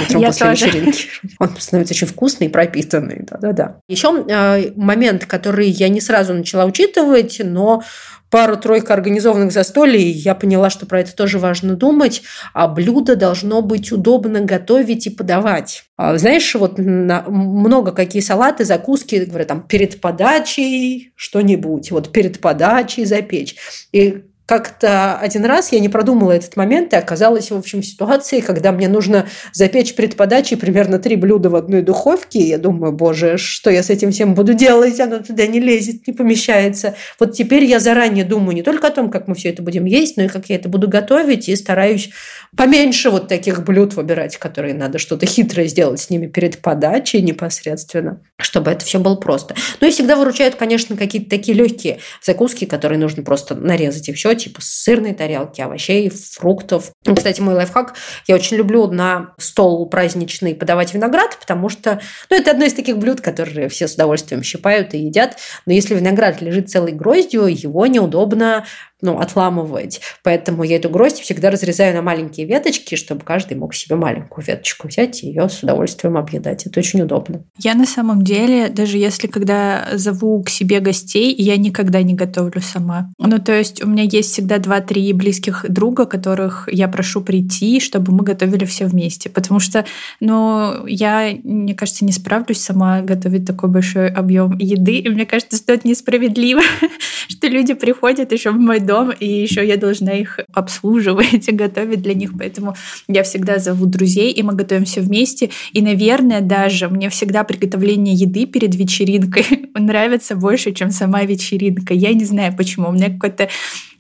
Утром 0.04 0.22
Я 0.22 0.28
после 0.28 0.48
тоже. 0.48 0.66
вечеринки. 0.68 1.08
Он 1.40 1.56
становится 1.60 1.94
очень 1.94 2.08
вкусный 2.08 2.48
и 2.48 2.50
пропитанный. 2.50 3.24
Да-да-да. 3.30 3.78
Еще 3.90 4.26
э, 4.28 4.72
момент, 4.76 5.26
который 5.26 5.68
я 5.68 5.90
не 5.90 6.00
сразу 6.00 6.34
начала 6.34 6.66
учитывать, 6.66 7.42
но 7.44 7.84
пару-тройку 8.30 8.92
организованных 8.92 9.52
застолий, 9.52 10.10
я 10.12 10.36
поняла, 10.36 10.70
что 10.70 10.86
про 10.86 11.02
это 11.02 11.16
тоже 11.16 11.40
важно 11.40 11.76
думать, 11.76 12.22
а 12.54 12.68
блюдо 12.68 13.16
должно 13.16 13.62
быть 13.62 13.92
удобно 13.92 14.42
готовить 14.42 15.08
и 15.08 15.10
подавать. 15.10 15.84
А, 15.98 16.18
знаешь, 16.18 16.54
вот 16.56 16.78
много 16.78 17.92
какие 17.92 18.22
салаты, 18.22 18.66
закуски, 18.66 19.26
говорят, 19.26 19.48
там, 19.48 19.62
перед 19.68 20.02
подачей 20.02 21.14
что-нибудь, 21.16 21.92
вот 21.92 22.12
перед 22.12 22.42
подачей 22.42 23.06
запечь. 23.06 23.56
И 23.92 24.26
как-то 24.46 25.18
один 25.18 25.44
раз 25.46 25.72
я 25.72 25.80
не 25.80 25.90
продумала 25.90 26.32
этот 26.32 26.56
момент 26.56 26.94
и 26.94 26.96
оказалась, 26.96 27.50
в 27.50 27.58
общем, 27.58 27.82
в 27.82 27.86
ситуации, 27.86 28.42
когда 28.42 28.72
мне 28.72 28.88
нужно 28.88 29.28
запечь 29.54 29.96
перед 29.96 30.16
подачей 30.16 30.56
примерно 30.56 31.00
три 31.00 31.16
блюда 31.16 31.50
в 31.50 31.56
одной 31.56 31.82
духовке. 31.82 32.40
И 32.40 32.50
я 32.50 32.58
думаю, 32.60 32.92
боже, 32.92 33.38
что 33.38 33.72
я 33.72 33.82
с 33.82 33.90
этим 33.90 34.12
всем 34.12 34.36
буду 34.36 34.54
делать? 34.54 35.00
Оно 35.00 35.20
туда 35.20 35.48
не 35.48 35.60
лезет, 35.60 36.06
не 36.06 36.14
помещается. 36.14 36.96
Вот 37.20 37.34
теперь 37.34 37.66
я 37.66 37.80
заранее 37.80 38.24
думаю 38.24 38.56
не 38.56 38.62
только 38.62 38.88
о 38.88 38.92
том, 38.92 39.10
как 39.10 39.28
мы 39.28 39.34
все 39.34 39.50
это 39.50 39.64
будем 39.64 39.86
есть, 39.86 40.16
но 40.16 40.24
и 40.24 40.28
как 40.28 40.46
я 40.48 40.58
это 40.58 40.70
буду 40.70 40.88
готовить, 40.88 41.50
и 41.50 41.56
стараюсь 41.56 42.12
поменьше 42.56 43.10
вот 43.10 43.28
таких 43.28 43.64
блюд 43.64 43.96
выбирать, 43.96 44.38
которые 44.38 44.76
надо 44.76 45.00
что-то 45.00 45.26
хитрое 45.26 45.66
сделать 45.68 46.00
с 46.00 46.10
ними 46.12 46.28
перед 46.28 46.60
подачей 46.60 47.22
непосредственно, 47.22 48.22
чтобы 48.38 48.70
это 48.70 48.86
все 48.86 49.00
было 49.00 49.16
просто. 49.16 49.56
Ну 49.82 49.88
и 49.88 49.92
всегда 49.92 50.16
выручают, 50.16 50.54
конечно, 50.56 50.96
какие-то 50.96 51.32
такие 51.32 51.58
легкие 51.58 52.00
закуски, 52.24 52.66
которые 52.66 53.00
нужно 53.00 53.24
просто 53.24 53.56
нарезать 53.56 54.08
и 54.10 54.14
все, 54.14 54.35
типа 54.36 54.60
сырной 54.62 55.14
тарелки, 55.14 55.62
овощей, 55.62 56.10
фруктов. 56.10 56.92
Кстати, 57.04 57.42
мой 57.42 57.56
лайфхак, 57.56 57.96
я 58.28 58.36
очень 58.36 58.58
люблю 58.58 58.88
на 58.88 59.34
стол 59.38 59.88
праздничный 59.88 60.56
подавать 60.56 60.94
виноград, 60.94 61.38
потому 61.40 61.70
что 61.70 62.02
ну, 62.30 62.38
это 62.38 62.52
одно 62.52 62.66
из 62.66 62.74
таких 62.74 62.98
блюд, 62.98 63.22
которые 63.22 63.70
все 63.70 63.88
с 63.88 63.96
удовольствием 63.96 64.44
щипают 64.44 64.94
и 64.94 65.00
едят. 65.00 65.38
Но 65.66 65.74
если 65.74 65.96
виноград 65.96 66.42
лежит 66.42 66.70
целой 66.70 66.92
гроздью, 66.92 67.46
его 67.48 67.88
неудобно 67.88 68.66
ну, 69.02 69.20
отламывать. 69.20 70.02
Поэтому 70.24 70.64
я 70.64 70.78
эту 70.78 70.90
гроздь 70.90 71.20
всегда 71.20 71.52
разрезаю 71.52 71.94
на 71.94 72.02
маленькие 72.02 72.46
веточки, 72.46 72.96
чтобы 72.96 73.22
каждый 73.22 73.58
мог 73.58 73.76
себе 73.76 73.96
маленькую 73.96 74.46
веточку 74.46 74.88
взять 74.88 75.24
и 75.24 75.28
ее 75.28 75.50
с 75.50 75.64
удовольствием 75.64 76.18
объедать. 76.18 76.66
Это 76.66 76.80
очень 76.80 77.02
удобно. 77.02 77.44
Я 77.60 77.76
на 77.76 77.86
самом 77.86 78.24
деле, 78.24 78.70
даже 78.70 78.98
если 78.98 79.28
когда 79.28 79.90
зову 79.94 80.42
к 80.44 80.50
себе 80.50 80.80
гостей, 80.80 81.36
я 81.38 81.58
никогда 81.58 82.02
не 82.04 82.14
готовлю 82.14 82.62
сама. 82.62 83.12
Ну, 83.20 83.40
то 83.40 83.54
есть 83.54 83.84
у 83.84 83.88
меня 83.88 84.04
есть 84.04 84.32
всегда 84.32 84.60
два-три 84.60 85.12
близких 85.14 85.66
друга, 85.68 86.06
которых 86.06 86.70
я 86.72 86.88
прошу 86.88 87.22
прийти, 87.22 87.80
чтобы 87.80 88.14
мы 88.14 88.24
готовили 88.24 88.66
все 88.66 88.86
вместе. 88.86 89.30
Потому 89.30 89.60
что, 89.60 89.86
ну, 90.22 90.86
я, 90.88 91.32
мне 91.44 91.76
кажется, 91.76 92.06
не 92.06 92.12
справлюсь 92.12 92.62
сама 92.62 93.02
готовить 93.02 93.46
такой 93.46 93.70
большой 93.70 94.08
объем 94.08 94.58
еды. 94.58 95.00
И 95.00 95.10
мне 95.10 95.26
кажется, 95.26 95.58
что 95.58 95.74
это 95.74 95.88
несправедливо, 95.88 96.62
что 97.28 97.48
люди 97.48 97.74
приходят 97.74 98.32
еще 98.32 98.52
в 98.52 98.58
мой 98.58 98.80
дом 98.86 99.12
и 99.12 99.28
еще 99.28 99.66
я 99.66 99.78
должна 99.78 100.14
их 100.14 100.40
обслуживать 100.54 101.48
и 101.48 101.52
готовить 101.52 102.02
для 102.02 102.14
них. 102.14 102.32
Поэтому 102.38 102.76
я 103.08 103.24
всегда 103.24 103.60
зову 103.60 103.86
друзей, 103.86 104.32
и 104.32 104.44
мы 104.44 104.54
готовим 104.54 104.86
все 104.86 105.02
вместе. 105.02 105.50
И, 105.74 105.82
наверное, 105.82 106.42
даже 106.42 106.90
мне 106.90 107.10
всегда 107.10 107.44
приготовление 107.44 108.14
еды 108.16 108.46
перед 108.46 108.76
вечеринкой 108.76 109.46
нравится 109.74 110.36
больше, 110.36 110.72
чем 110.74 110.92
сама 110.92 111.24
вечеринка. 111.24 111.94
Я 111.94 112.14
не 112.14 112.26
знаю 112.26 112.56
почему. 112.56 112.90
У 112.90 112.92
меня 112.92 113.10
какой-то 113.10 113.50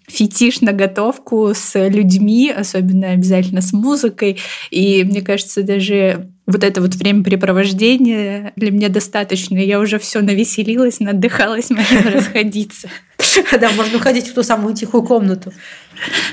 фетиш 0.07 0.61
на 0.61 0.71
готовку 0.71 1.51
с 1.53 1.87
людьми, 1.89 2.51
особенно 2.51 3.11
обязательно 3.11 3.61
с 3.61 3.73
музыкой. 3.73 4.37
И 4.69 5.03
мне 5.03 5.21
кажется, 5.21 5.63
даже 5.63 6.29
вот 6.47 6.63
это 6.63 6.81
вот 6.81 6.95
времяпрепровождение 6.95 8.53
для 8.55 8.71
меня 8.71 8.89
достаточно. 8.89 9.57
Я 9.57 9.79
уже 9.79 9.99
все 9.99 10.21
навеселилась, 10.21 10.99
надыхалась, 10.99 11.69
можно 11.71 12.11
расходиться. 12.11 12.89
Да, 13.59 13.69
можно 13.71 13.97
уходить 13.97 14.27
в 14.27 14.33
ту 14.33 14.43
самую 14.43 14.75
тихую 14.75 15.03
комнату. 15.03 15.51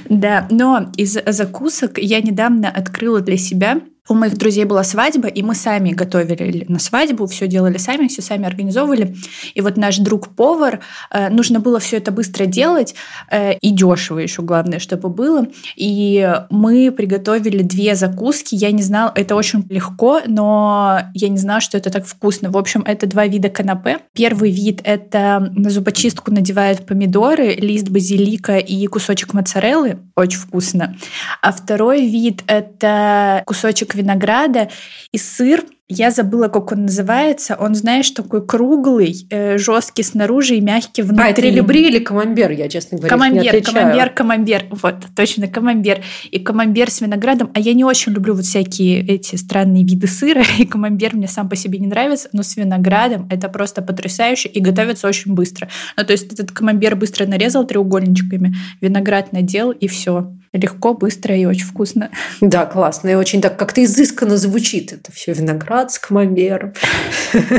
Да, 0.09 0.47
но 0.51 0.93
из 0.97 1.19
закусок 1.27 1.99
я 1.99 2.21
недавно 2.21 2.69
открыла 2.69 3.21
для 3.21 3.37
себя 3.37 3.81
у 4.09 4.15
моих 4.15 4.37
друзей 4.37 4.65
была 4.65 4.83
свадьба, 4.83 5.29
и 5.29 5.43
мы 5.43 5.55
сами 5.55 5.91
готовили 5.91 6.65
на 6.69 6.81
свадьбу, 6.81 7.27
все 7.27 7.47
делали 7.47 7.79
сами, 7.79 8.09
все 8.09 8.21
сами 8.21 8.47
организовывали. 8.47 9.15
И 9.55 9.61
вот 9.61 9.77
наш 9.77 9.99
друг-повар, 9.99 10.81
э, 11.13 11.29
нужно 11.31 11.61
было 11.61 11.79
все 11.79 11.99
это 11.99 12.11
быстро 12.11 12.47
делать, 12.47 12.97
э, 13.31 13.55
и 13.59 13.71
дешево 13.71 14.19
еще, 14.19 14.43
главное, 14.43 14.81
чтобы 14.81 15.09
было. 15.09 15.47
И 15.77 16.29
мы 16.51 16.91
приготовили 16.91 17.63
две 17.63 17.95
закуски. 17.95 18.57
Я 18.57 18.73
не 18.73 18.83
знала, 18.83 19.13
это 19.15 19.37
очень 19.37 19.65
легко, 19.69 20.02
но 20.27 21.01
я 21.15 21.29
не 21.29 21.39
знала, 21.39 21.61
что 21.61 21.79
это 21.79 21.91
так 21.91 22.07
вкусно. 22.07 22.51
В 22.51 22.57
общем, 22.57 22.83
это 22.85 23.07
два 23.07 23.27
вида 23.27 23.49
канапе. 23.49 23.99
Первый 24.15 24.51
вид— 24.51 24.81
это 24.85 25.53
на 25.55 25.71
зубочистку 25.71 26.33
надевают 26.33 26.87
помидоры, 26.87 27.55
лист 27.55 27.89
базилика 27.89 28.59
и 28.59 28.87
кусочек 28.87 29.33
моцареллы. 29.33 29.99
Очень 30.17 30.41
вкусно. 30.41 30.97
А 31.41 31.53
второй 31.53 32.07
вид— 32.09 32.43
это 32.47 33.43
кусочек 33.47 33.95
винограда 33.95 34.71
и 35.13 35.19
сыр 35.19 35.65
я 35.93 36.11
забыла, 36.11 36.49
как 36.49 36.73
он 36.73 36.83
называется. 36.83 37.57
Он, 37.59 37.75
знаешь, 37.75 38.11
такой 38.11 38.45
круглый, 38.47 39.27
э, 39.31 39.59
жесткий 39.59 40.03
снаружи 40.03 40.57
и 40.57 40.61
мягкий 40.61 41.03
внутри. 41.03 41.25
А, 41.25 41.29
это 41.29 41.43
релибри 41.43 41.89
или 41.89 41.99
камамбер, 41.99 42.51
я, 42.51 42.69
честно 42.69 42.99
говоря, 42.99 43.11
Камамбер, 43.11 43.55
не 43.55 43.61
камамбер, 43.61 44.11
камамбер. 44.11 44.65
Вот, 44.71 44.95
точно, 45.15 45.49
камамбер. 45.49 46.03
И 46.31 46.39
камамбер 46.39 46.91
с 46.91 47.01
виноградом. 47.01 47.51
А 47.55 47.61
я 47.61 47.75
не 47.75 47.85
очень 47.85 48.13
люблю 48.13 48.35
вот 48.35 48.45
всякие 48.45 49.01
эти 49.07 49.37
странные 49.37 49.85
виды 49.85 50.07
сыра. 50.07 50.43
И 50.59 50.65
камамбер 50.65 51.15
мне 51.17 51.29
сам 51.29 51.49
по 51.49 51.57
себе 51.57 51.79
не 51.79 51.87
нравится. 51.87 52.29
Но 52.33 52.43
с 52.43 52.57
виноградом 52.57 53.27
это 53.31 53.49
просто 53.49 53.83
потрясающе. 53.83 54.49
И 54.49 54.61
готовится 54.61 55.09
очень 55.09 55.35
быстро. 55.35 55.69
Ну, 55.97 56.05
то 56.05 56.13
есть 56.13 56.33
этот 56.33 56.53
камамбер 56.53 56.97
быстро 56.97 57.27
нарезал 57.27 57.67
треугольничками, 57.67 58.55
виноград 58.81 59.33
надел, 59.33 59.71
и 59.71 59.87
все 59.87 60.33
легко, 60.53 60.95
быстро 60.95 61.37
и 61.37 61.45
очень 61.45 61.67
вкусно. 61.67 62.11
Да, 62.41 62.67
классно. 62.67 63.09
И 63.11 63.15
очень 63.15 63.41
так 63.41 63.57
как-то 63.57 63.83
изысканно 63.85 64.37
звучит 64.37 64.93
это 64.93 65.13
все 65.13 65.33
виноград 65.33 65.93
с 65.93 65.99
камамбером. 65.99 66.75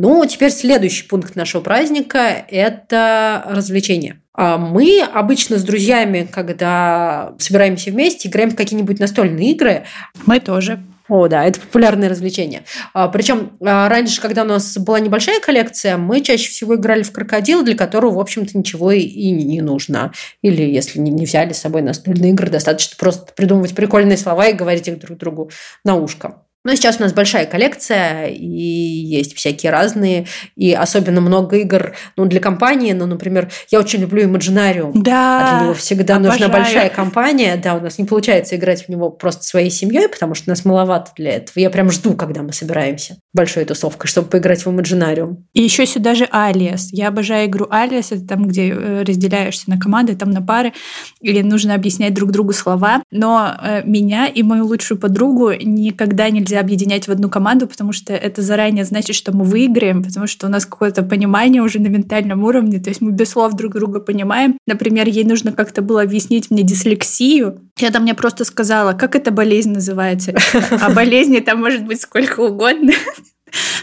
Ну, 0.00 0.24
теперь 0.26 0.52
следующий 0.52 1.08
пункт 1.08 1.34
нашего 1.34 1.60
праздника– 1.60 2.44
это 2.50 3.42
развлечения. 3.48 4.22
А 4.32 4.56
мы 4.56 5.02
обычно 5.02 5.58
с 5.58 5.64
друзьями, 5.64 6.28
когда 6.30 7.34
собираемся 7.40 7.90
вместе, 7.90 8.28
играем 8.28 8.52
в 8.52 8.54
какие-нибудь 8.54 9.00
настольные 9.00 9.50
игры. 9.50 9.82
Мы 10.24 10.38
тоже. 10.38 10.80
О, 11.08 11.26
да, 11.28 11.44
это 11.44 11.60
популярное 11.60 12.08
развлечение. 12.08 12.64
А, 12.92 13.08
причем 13.08 13.52
а, 13.64 13.88
раньше, 13.88 14.20
когда 14.20 14.42
у 14.42 14.46
нас 14.46 14.76
была 14.76 15.00
небольшая 15.00 15.40
коллекция, 15.40 15.96
мы 15.96 16.20
чаще 16.20 16.50
всего 16.50 16.76
играли 16.76 17.02
в 17.02 17.12
крокодил, 17.12 17.64
для 17.64 17.76
которого, 17.76 18.16
в 18.16 18.20
общем-то, 18.20 18.56
ничего 18.56 18.92
и 18.92 19.30
не 19.30 19.62
нужно. 19.62 20.12
Или 20.42 20.62
если 20.62 20.98
не 20.98 21.24
взяли 21.24 21.52
с 21.52 21.58
собой 21.58 21.82
настольные 21.82 22.32
игры, 22.32 22.50
достаточно 22.50 22.96
просто 22.98 23.32
придумывать 23.32 23.74
прикольные 23.74 24.18
слова 24.18 24.48
и 24.48 24.52
говорить 24.52 24.88
их 24.88 24.98
друг 24.98 25.18
другу 25.18 25.50
на 25.84 25.96
ушко. 25.96 26.42
Но 26.68 26.74
сейчас 26.74 26.98
у 26.98 27.02
нас 27.02 27.14
большая 27.14 27.46
коллекция, 27.46 28.26
и 28.26 28.44
есть 28.44 29.34
всякие 29.34 29.72
разные, 29.72 30.26
и 30.54 30.74
особенно 30.74 31.22
много 31.22 31.56
игр 31.56 31.94
ну, 32.18 32.26
для 32.26 32.40
компании. 32.40 32.92
Ну, 32.92 33.06
например, 33.06 33.50
я 33.70 33.80
очень 33.80 34.00
люблю 34.00 34.28
Imaginarium. 34.28 34.90
Да, 34.94 35.40
а 35.40 35.50
для 35.50 35.64
него 35.64 35.74
всегда 35.74 36.16
обожаю. 36.16 36.40
нужна 36.40 36.48
большая 36.48 36.90
компания. 36.90 37.56
Да, 37.56 37.74
у 37.76 37.80
нас 37.80 37.96
не 37.96 38.04
получается 38.04 38.54
играть 38.56 38.84
в 38.84 38.90
него 38.90 39.08
просто 39.08 39.44
своей 39.44 39.70
семьей, 39.70 40.10
потому 40.10 40.34
что 40.34 40.50
нас 40.50 40.66
маловато 40.66 41.12
для 41.16 41.36
этого. 41.36 41.58
Я 41.58 41.70
прям 41.70 41.90
жду, 41.90 42.12
когда 42.12 42.42
мы 42.42 42.52
собираемся 42.52 43.16
большой 43.32 43.64
тусовкой, 43.64 44.10
чтобы 44.10 44.28
поиграть 44.28 44.66
в 44.66 44.68
Imaginarium. 44.68 45.36
И 45.54 45.62
еще 45.62 45.86
сюда 45.86 46.14
же 46.14 46.28
Алиас. 46.30 46.90
Я 46.92 47.08
обожаю 47.08 47.48
игру 47.48 47.66
Алиас. 47.70 48.12
Это 48.12 48.26
там, 48.26 48.46
где 48.46 48.68
э, 48.68 49.04
разделяешься 49.04 49.70
на 49.70 49.80
команды, 49.80 50.14
там 50.16 50.32
на 50.32 50.42
пары, 50.42 50.74
или 51.22 51.40
нужно 51.40 51.74
объяснять 51.74 52.12
друг 52.12 52.30
другу 52.30 52.52
слова. 52.52 53.02
Но 53.10 53.54
э, 53.58 53.84
меня 53.84 54.26
и 54.26 54.42
мою 54.42 54.66
лучшую 54.66 54.98
подругу 54.98 55.52
никогда 55.52 56.28
нельзя 56.28 56.57
объединять 56.60 57.08
в 57.08 57.10
одну 57.10 57.28
команду, 57.28 57.66
потому 57.66 57.92
что 57.92 58.12
это 58.12 58.42
заранее 58.42 58.84
значит, 58.84 59.16
что 59.16 59.36
мы 59.36 59.44
выиграем, 59.44 60.02
потому 60.02 60.26
что 60.26 60.46
у 60.46 60.50
нас 60.50 60.66
какое-то 60.66 61.02
понимание 61.02 61.62
уже 61.62 61.78
на 61.80 61.88
ментальном 61.88 62.44
уровне, 62.44 62.78
то 62.80 62.88
есть 62.88 63.00
мы 63.00 63.12
без 63.12 63.30
слов 63.30 63.54
друг 63.54 63.74
друга 63.74 64.00
понимаем. 64.00 64.58
Например, 64.66 65.08
ей 65.08 65.24
нужно 65.24 65.52
как-то 65.52 65.82
было 65.82 66.02
объяснить 66.02 66.50
мне 66.50 66.62
дислексию. 66.62 67.60
Я 67.78 67.90
там 67.90 68.02
мне 68.02 68.14
просто 68.14 68.44
сказала, 68.44 68.92
как 68.92 69.14
эта 69.14 69.30
болезнь 69.30 69.72
называется. 69.72 70.34
А 70.80 70.90
болезни 70.90 71.40
там 71.40 71.60
может 71.60 71.84
быть 71.84 72.00
сколько 72.00 72.40
угодно. 72.40 72.92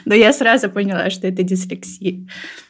Но 0.05 0.13
я 0.15 0.33
сразу 0.33 0.69
поняла, 0.69 1.09
что 1.09 1.27
это 1.27 1.43
дислексия. 1.43 2.25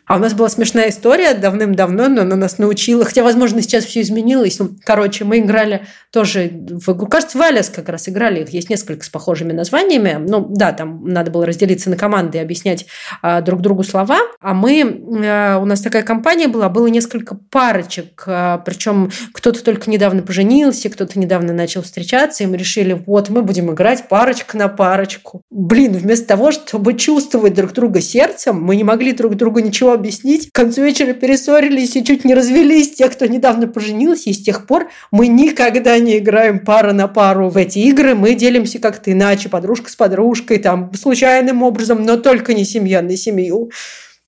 А 0.08 0.17
у 0.17 0.19
нас 0.19 0.34
была 0.34 0.49
смешная 0.49 0.89
история 0.89 1.34
давным-давно, 1.34 2.08
но 2.08 2.21
она 2.21 2.36
нас 2.36 2.60
научила, 2.60 3.03
хотя, 3.05 3.23
возможно, 3.23 3.62
сейчас 3.62 3.86
все 3.86 4.01
изменилось. 4.01 4.60
Ну, 4.60 4.69
короче, 4.84 5.25
мы 5.25 5.39
играли 5.39 5.88
тоже 6.12 6.51
в 6.69 6.93
игру, 6.93 7.08
кажется, 7.08 7.39
в 7.39 7.41
Алис 7.41 7.69
как 7.69 7.89
раз 7.89 8.08
играли, 8.08 8.43
их 8.43 8.49
есть 8.49 8.69
несколько 8.69 9.03
с 9.03 9.10
похожими 9.10 9.51
названиями. 9.51 10.17
Ну, 10.19 10.45
да, 10.47 10.73
там 10.73 11.05
надо 11.05 11.31
было 11.31 11.45
разделиться 11.45 11.89
на 11.89 11.97
команды 11.97 12.38
и 12.38 12.41
объяснять 12.41 12.86
а, 13.23 13.41
друг 13.41 13.62
другу 13.62 13.84
слова. 13.84 14.19
А 14.39 14.53
мы, 14.53 15.03
а, 15.25 15.58
у 15.58 15.65
нас 15.65 15.81
такая 15.81 16.03
компания 16.03 16.47
была, 16.47 16.69
было 16.69 16.86
несколько 16.86 17.36
парочек, 17.36 18.23
а, 18.27 18.60
причем 18.60 19.10
кто-то 19.34 19.63
только 19.63 19.89
недавно 19.89 20.21
поженился, 20.21 20.89
кто-то 20.91 21.17
недавно 21.17 21.51
начал 21.51 21.81
встречаться, 21.81 22.43
и 22.43 22.47
мы 22.47 22.58
решили, 22.58 23.01
вот, 23.08 23.29
мы 23.29 23.41
будем 23.41 23.71
играть 23.73 24.08
парочка 24.08 24.55
на 24.55 24.67
парочку. 24.67 25.41
Блин, 25.49 25.93
вместо 25.93 26.27
того, 26.27 26.51
чтобы 26.51 26.85
чувствовать 26.93 27.54
друг 27.54 27.74
друга 27.74 28.02
сердцем, 28.02 28.62
мы 28.62 28.76
не 28.76 28.84
могли 28.84 29.12
друг 29.12 29.36
другу 29.36 29.60
ничего 29.60 29.93
объяснить. 29.93 30.50
К 30.52 30.56
концу 30.56 30.84
вечера 30.84 31.13
перессорились 31.13 31.95
и 31.95 32.04
чуть 32.04 32.26
не 32.26 32.34
развелись 32.34 32.93
те, 32.93 33.10
кто 33.10 33.26
недавно 33.26 33.67
поженился. 33.67 34.30
И 34.30 34.34
с 34.34 34.41
тех 34.41 34.67
пор 34.67 34.89
мы 35.12 35.28
никогда 35.28 35.98
не 36.00 36.17
играем 36.17 36.60
пара 36.60 36.93
на 36.93 37.08
пару 37.08 37.50
в 37.50 37.58
эти 37.58 37.80
игры. 37.80 38.15
Мы 38.15 38.36
делимся 38.36 38.80
как-то 38.80 39.12
иначе, 39.12 39.50
подружка 39.50 39.89
с 39.89 39.95
подружкой, 39.95 40.60
там, 40.60 40.91
случайным 40.93 41.63
образом, 41.63 42.04
но 42.04 42.17
только 42.17 42.54
не 42.54 42.65
семья 42.65 43.02
на 43.02 43.17
семью. 43.17 43.71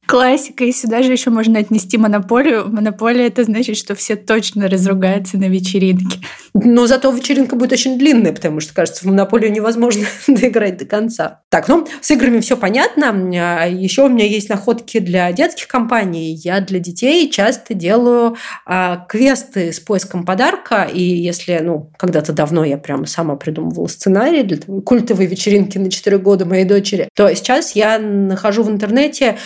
Классика, 0.08 0.64
и 0.64 0.72
сюда 0.72 1.04
же 1.04 1.12
еще 1.12 1.30
можно 1.32 1.60
отнести 1.60 1.98
монополию. 1.98 2.70
Монополия 2.72 3.28
это 3.28 3.44
значит, 3.44 3.76
что 3.76 3.94
все 3.94 4.16
точно 4.16 4.70
разругаются 4.70 5.38
на 5.38 5.50
вечеринке. 5.50 6.20
Но 6.54 6.88
зато 6.88 7.12
вечеринка 7.12 7.56
будет 7.56 7.74
очень 7.74 8.00
длинная, 8.00 8.32
потому 8.32 8.62
что, 8.62 8.74
кажется, 8.74 9.04
в 9.04 9.08
монополию 9.08 9.52
невозможно 9.52 10.06
доиграть 10.28 10.78
до 10.78 10.86
конца. 10.86 11.42
Так, 11.50 11.68
ну, 11.68 11.86
с 12.02 12.10
играми 12.10 12.40
все 12.40 12.56
понятно. 12.56 13.10
А 13.10 13.66
еще 13.66 14.04
у 14.04 14.10
меня 14.10 14.26
есть 14.26 14.50
находки 14.50 15.00
для 15.00 15.32
детских 15.34 15.68
компаний. 15.68 16.34
Я 16.34 16.62
для 16.62 16.80
детей 16.80 17.30
часто 17.30 17.74
делаю 17.74 18.38
а, 18.66 19.06
квесты 19.10 19.74
с 19.74 19.80
поиском 19.80 20.26
подарка. 20.26 20.84
И 20.84 21.02
если, 21.02 21.60
ну, 21.62 21.92
когда-то 21.98 22.32
давно 22.32 22.64
я 22.64 22.78
прямо 22.78 23.06
сама 23.08 23.36
придумывала 23.36 23.88
сценарий 23.88 24.44
для 24.44 24.58
культовой 24.82 25.26
вечеринки 25.26 25.78
на 25.78 25.92
4 25.92 26.18
года 26.18 26.46
моей 26.46 26.66
дочери, 26.66 27.10
то 27.14 27.34
сейчас 27.36 27.76
я 27.76 28.00
нахожу 28.00 28.64
в 28.64 28.70
интернете 28.72 29.38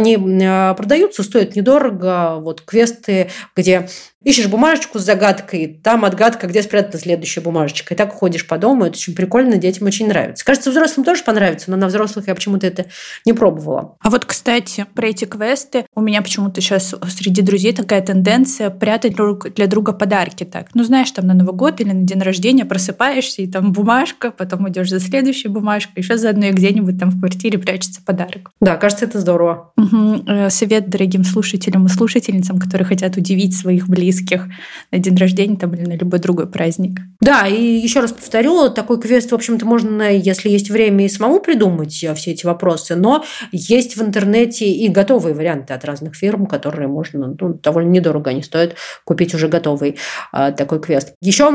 они 0.00 0.16
э, 0.16 0.74
продаются, 0.74 1.22
стоят 1.22 1.54
недорого. 1.54 2.38
Вот 2.40 2.62
квесты, 2.62 3.30
где 3.54 3.88
Ищешь 4.22 4.48
бумажечку 4.48 4.98
с 4.98 5.02
загадкой, 5.02 5.80
там 5.82 6.04
отгадка, 6.04 6.46
где 6.46 6.62
спрятана 6.62 6.98
следующая 6.98 7.40
бумажечка. 7.40 7.94
И 7.94 7.96
так 7.96 8.12
ходишь 8.12 8.46
по 8.46 8.58
дому, 8.58 8.84
это 8.84 8.92
очень 8.92 9.14
прикольно, 9.14 9.56
детям 9.56 9.86
очень 9.86 10.08
нравится. 10.08 10.44
Кажется, 10.44 10.70
взрослым 10.70 11.06
тоже 11.06 11.24
понравится, 11.24 11.70
но 11.70 11.78
на 11.78 11.86
взрослых 11.86 12.28
я 12.28 12.34
почему-то 12.34 12.66
это 12.66 12.84
не 13.24 13.32
пробовала. 13.32 13.96
А 13.98 14.10
вот, 14.10 14.26
кстати, 14.26 14.84
про 14.94 15.06
эти 15.06 15.24
квесты, 15.24 15.86
у 15.94 16.02
меня 16.02 16.20
почему-то 16.20 16.60
сейчас 16.60 16.94
среди 17.08 17.40
друзей 17.40 17.72
такая 17.72 18.02
тенденция 18.02 18.68
прятать 18.68 19.14
друг 19.14 19.54
для 19.54 19.66
друга 19.66 19.94
подарки 19.94 20.44
так. 20.44 20.66
Ну, 20.74 20.84
знаешь, 20.84 21.10
там 21.12 21.26
на 21.26 21.32
Новый 21.32 21.54
год 21.54 21.80
или 21.80 21.90
на 21.90 22.02
день 22.02 22.20
рождения 22.20 22.66
просыпаешься, 22.66 23.40
и 23.40 23.46
там 23.46 23.72
бумажка, 23.72 24.32
потом 24.32 24.68
идешь 24.68 24.90
за 24.90 25.00
следующей 25.00 25.48
бумажкой, 25.48 26.02
еще 26.02 26.18
заодно 26.18 26.48
и 26.48 26.52
где-нибудь 26.52 26.98
там 26.98 27.08
в 27.08 27.18
квартире 27.18 27.58
прячется 27.58 28.02
подарок. 28.04 28.50
Да, 28.60 28.76
кажется, 28.76 29.06
это 29.06 29.18
здорово. 29.18 29.72
Угу. 29.78 30.50
Совет 30.50 30.90
дорогим 30.90 31.24
слушателям 31.24 31.86
и 31.86 31.88
слушательницам, 31.88 32.58
которые 32.58 32.86
хотят 32.86 33.16
удивить 33.16 33.56
своих 33.56 33.88
близких 33.88 34.09
близких 34.10 34.46
на 34.90 34.98
день 34.98 35.16
рождения 35.16 35.56
там, 35.56 35.74
или 35.74 35.82
на 35.82 35.96
любой 35.96 36.18
другой 36.18 36.50
праздник. 36.50 37.00
Да, 37.20 37.46
и 37.46 37.62
еще 37.62 38.00
раз 38.00 38.12
повторю, 38.12 38.70
такой 38.70 39.00
квест, 39.00 39.30
в 39.30 39.34
общем-то, 39.34 39.64
можно, 39.66 40.10
если 40.10 40.48
есть 40.48 40.70
время, 40.70 41.04
и 41.04 41.08
самому 41.08 41.40
придумать 41.40 42.02
э, 42.02 42.14
все 42.14 42.32
эти 42.32 42.46
вопросы, 42.46 42.96
но 42.96 43.24
есть 43.52 43.96
в 43.96 44.02
интернете 44.02 44.66
и 44.66 44.88
готовые 44.88 45.34
варианты 45.34 45.74
от 45.74 45.84
разных 45.84 46.16
фирм, 46.16 46.46
которые 46.46 46.88
можно, 46.88 47.36
ну, 47.38 47.54
довольно 47.54 47.90
недорого 47.90 48.30
они 48.30 48.42
стоят, 48.42 48.76
купить 49.04 49.34
уже 49.34 49.48
готовый 49.48 49.98
э, 50.32 50.52
такой 50.56 50.80
квест. 50.80 51.12
Еще 51.20 51.46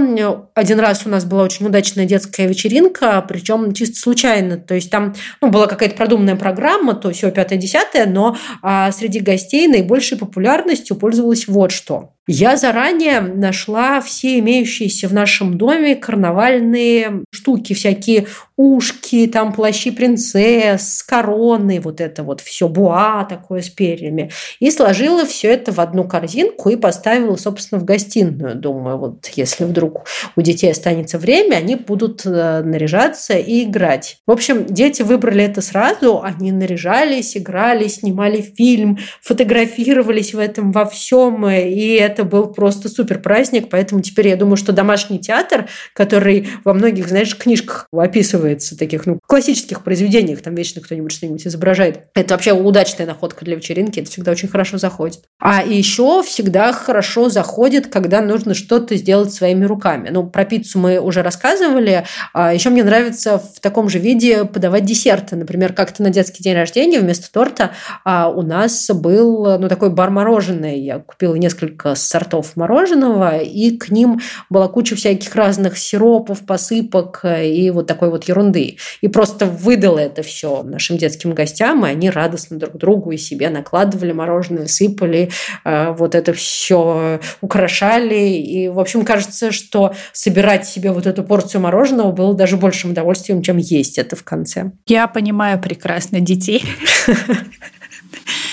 один 0.54 0.80
раз 0.80 1.06
у 1.06 1.10
нас 1.10 1.26
была 1.26 1.44
очень 1.44 1.66
удачная 1.66 2.06
детская 2.06 2.48
вечеринка, 2.48 3.24
причем 3.28 3.74
чисто 3.74 4.00
случайно, 4.00 4.58
то 4.58 4.76
есть 4.76 4.90
там 4.90 5.14
ну, 5.42 5.50
была 5.50 5.68
какая-то 5.68 5.96
продуманная 5.96 6.36
программа, 6.36 6.94
то 6.94 7.12
все 7.12 7.32
пятое-десятое, 7.32 8.06
но 8.06 8.38
э, 8.64 8.92
среди 8.92 9.20
гостей 9.20 9.68
наибольшей 9.68 10.18
популярностью 10.18 10.96
пользовалась 10.96 11.48
вот 11.48 11.72
что. 11.72 12.15
Я 12.28 12.58
заранее 12.58 13.22
нашла 13.22 14.02
все 14.02 14.40
имеющиеся 14.40 15.08
в 15.08 15.14
нашем 15.14 15.58
доме 15.58 15.96
карнавальные 15.96 17.24
штуки, 17.30 17.74
всякие 17.74 18.26
ушки, 18.58 19.28
там 19.28 19.54
плащи 19.54 19.92
принцесс, 19.92 21.04
короны, 21.04 21.80
вот 21.82 22.00
это 22.00 22.24
вот 22.24 22.42
все, 22.42 22.70
буа 22.70 23.26
такое 23.26 23.62
с 23.62 23.70
перьями. 23.70 24.32
И 24.60 24.72
сложила 24.72 25.26
все 25.26 25.50
это 25.50 25.72
в 25.72 25.80
одну 25.80 26.06
корзинку 26.06 26.70
и 26.70 26.78
поставила, 26.78 27.36
собственно, 27.36 27.82
в 27.82 27.86
гостиную. 27.86 28.56
Думаю, 28.56 28.98
вот 28.98 29.30
если 29.36 29.66
вдруг 29.66 30.06
у 30.36 30.42
детей 30.42 30.72
останется 30.72 31.20
время, 31.20 31.58
они 31.58 31.76
будут 31.76 32.26
э, 32.26 32.62
наряжаться 32.64 33.34
и 33.34 33.64
играть. 33.64 34.18
В 34.26 34.32
общем, 34.32 34.66
дети 34.66 35.02
выбрали 35.02 35.44
это 35.44 35.62
сразу, 35.62 36.22
они 36.24 36.52
наряжались, 36.52 37.36
играли, 37.36 37.88
снимали 37.88 38.42
фильм, 38.42 38.98
фотографировались 39.22 40.34
в 40.34 40.40
этом 40.40 40.72
во 40.72 40.86
всем, 40.86 41.48
и 41.50 41.88
это 41.96 42.15
был 42.24 42.48
просто 42.48 42.90
супер 42.90 43.20
праздник, 43.20 43.70
поэтому 43.70 44.02
теперь 44.02 44.30
я 44.30 44.36
думаю, 44.36 44.58
что 44.58 44.72
домашний 44.72 45.20
театр, 45.20 45.68
который 45.94 46.50
во 46.64 46.74
многих, 46.74 47.08
знаешь, 47.08 47.36
книжках 47.38 47.88
описывает 47.92 48.36
описывается, 48.36 48.78
таких, 48.78 49.06
ну, 49.06 49.20
классических 49.26 49.84
произведениях, 49.84 50.42
там 50.42 50.56
вечно 50.56 50.82
кто-нибудь 50.82 51.12
что-нибудь 51.12 51.46
изображает. 51.46 52.08
Это 52.14 52.34
вообще 52.34 52.54
удачная 52.54 53.06
находка 53.06 53.46
для 53.46 53.56
вечеринки, 53.56 54.00
это 54.00 54.10
всегда 54.10 54.32
очень 54.32 54.48
хорошо 54.48 54.78
заходит. 54.78 55.22
А 55.40 55.64
еще 55.64 56.24
всегда 56.24 56.74
хорошо 56.74 57.30
заходит, 57.30 57.88
когда 57.88 58.22
нужно 58.22 58.54
что-то 58.54 58.96
сделать 58.96 59.34
своими 59.34 59.66
руками. 59.66 60.10
Ну, 60.12 60.28
про 60.28 60.46
пиццу 60.46 60.80
мы 60.80 61.00
уже 61.00 61.22
рассказывали. 61.22 62.06
А 62.34 62.54
еще 62.54 62.70
мне 62.70 62.84
нравится 62.84 63.40
в 63.40 63.60
таком 63.60 63.90
же 63.90 64.00
виде 64.00 64.46
подавать 64.46 64.86
десерты. 64.86 65.36
Например, 65.36 65.74
как-то 65.74 66.04
на 66.04 66.10
детский 66.10 66.44
день 66.44 66.56
рождения 66.56 67.00
вместо 67.00 67.32
торта 67.32 67.72
а, 68.04 68.30
у 68.30 68.42
нас 68.42 68.90
был, 68.90 69.60
ну, 69.60 69.68
такой 69.68 69.90
бар 69.90 70.10
мороженое. 70.10 70.76
Я 70.76 71.00
купила 71.00 71.36
несколько 71.36 71.96
сортов 72.06 72.56
мороженого, 72.56 73.38
и 73.38 73.78
к 73.78 73.90
ним 73.90 74.20
была 74.50 74.68
куча 74.68 74.96
всяких 74.96 75.34
разных 75.36 75.78
сиропов, 75.78 76.46
посыпок 76.46 77.24
и 77.24 77.70
вот 77.72 77.88
такой 77.88 78.10
вот 78.10 78.26
ерунды. 78.26 78.78
И 79.02 79.08
просто 79.08 79.46
выдала 79.46 80.00
это 80.00 80.24
все 80.24 80.64
нашим 80.64 80.98
детским 80.98 81.34
гостям, 81.34 81.86
и 81.86 81.90
они 81.90 82.10
радостно 82.10 82.58
друг 82.58 82.78
другу 82.78 83.12
и 83.12 83.18
себе 83.18 83.50
накладывали 83.50 84.12
мороженое, 84.12 84.68
сыпали, 84.68 85.30
э, 85.64 85.92
вот 85.92 86.16
это 86.16 86.34
все 86.34 87.20
украшали. 87.42 88.16
И, 88.16 88.68
в 88.68 88.80
общем, 88.80 89.06
кажется, 89.06 89.52
что 89.52 89.94
собирать 90.14 90.68
себе 90.68 90.92
вот 90.92 91.08
эту 91.08 91.24
порцию 91.24 91.62
мороженого 91.62 92.12
было 92.12 92.34
даже 92.34 92.58
большим 92.58 92.92
удовольствием, 92.92 93.42
чем 93.42 93.58
есть 93.58 93.98
это 93.98 94.16
в 94.16 94.24
конце. 94.24 94.72
Я 94.88 95.08
понимаю 95.08 95.60
прекрасно 95.62 96.20
детей. 96.20 96.64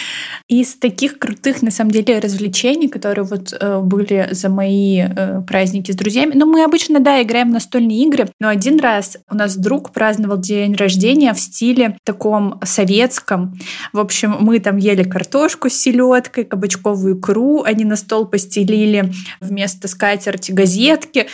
Из 0.48 0.74
таких 0.74 1.18
крутых, 1.18 1.62
на 1.62 1.70
самом 1.70 1.90
деле, 1.90 2.18
развлечений, 2.18 2.88
которые 2.88 3.24
вот 3.24 3.52
э, 3.59 3.81
были 3.81 4.28
за 4.33 4.48
мои 4.48 5.02
э, 5.02 5.40
праздники 5.46 5.92
с 5.92 5.96
друзьями, 5.96 6.33
ну, 6.35 6.46
мы 6.46 6.64
обычно, 6.64 7.00
да, 7.00 7.22
играем 7.22 7.50
в 7.50 7.52
настольные 7.52 8.02
игры, 8.05 8.28
но 8.40 8.48
один 8.48 8.81
раз 8.81 9.18
у 9.31 9.35
нас 9.35 9.57
друг 9.57 9.92
праздновал 9.92 10.38
день 10.38 10.74
рождения 10.74 11.33
в 11.33 11.40
стиле 11.40 11.96
таком 12.05 12.61
советском. 12.64 13.59
В 13.92 14.00
общем, 14.00 14.37
мы 14.40 14.59
там 14.59 14.76
ели 14.76 15.02
картошку 15.02 15.70
с 15.70 15.74
селедкой, 15.74 16.44
кабачковую 16.44 17.18
икру, 17.18 17.62
они 17.62 17.85
на 17.85 17.96
стол 17.96 18.26
постелили 18.26 19.12
вместо 19.40 19.88
скатерти 19.88 20.52
газетки. 20.52 21.28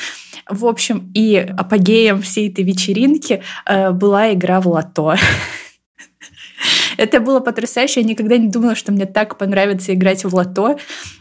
В 0.48 0.66
общем, 0.66 1.10
и 1.14 1.36
апогеем 1.36 2.22
всей 2.22 2.50
этой 2.50 2.64
вечеринки 2.64 3.42
э, 3.66 3.90
была 3.90 4.32
игра 4.32 4.60
в 4.60 4.68
лото. 4.68 5.16
Это 6.98 7.20
было 7.20 7.40
потрясающе. 7.40 8.00
Я 8.00 8.06
никогда 8.06 8.36
не 8.36 8.48
думала, 8.48 8.74
что 8.74 8.92
мне 8.92 9.06
так 9.06 9.38
понравится 9.38 9.94
играть 9.94 10.24
в 10.24 10.34
лото. 10.34 10.78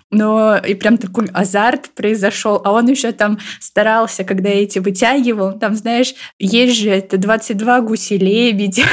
Но 0.09 0.57
и 0.57 0.73
прям 0.73 0.97
такой 0.97 1.27
азарт 1.33 1.89
произошел. 1.91 2.61
А 2.65 2.71
он 2.71 2.87
еще 2.87 3.11
там 3.11 3.37
старался, 3.59 4.23
когда 4.23 4.49
я 4.49 4.63
эти 4.63 4.79
вытягивал. 4.79 5.57
Там, 5.59 5.75
знаешь, 5.75 6.15
есть 6.39 6.77
же 6.77 6.89
это 6.89 7.17
22 7.17 7.81
гуси-лебеди. 7.81 8.83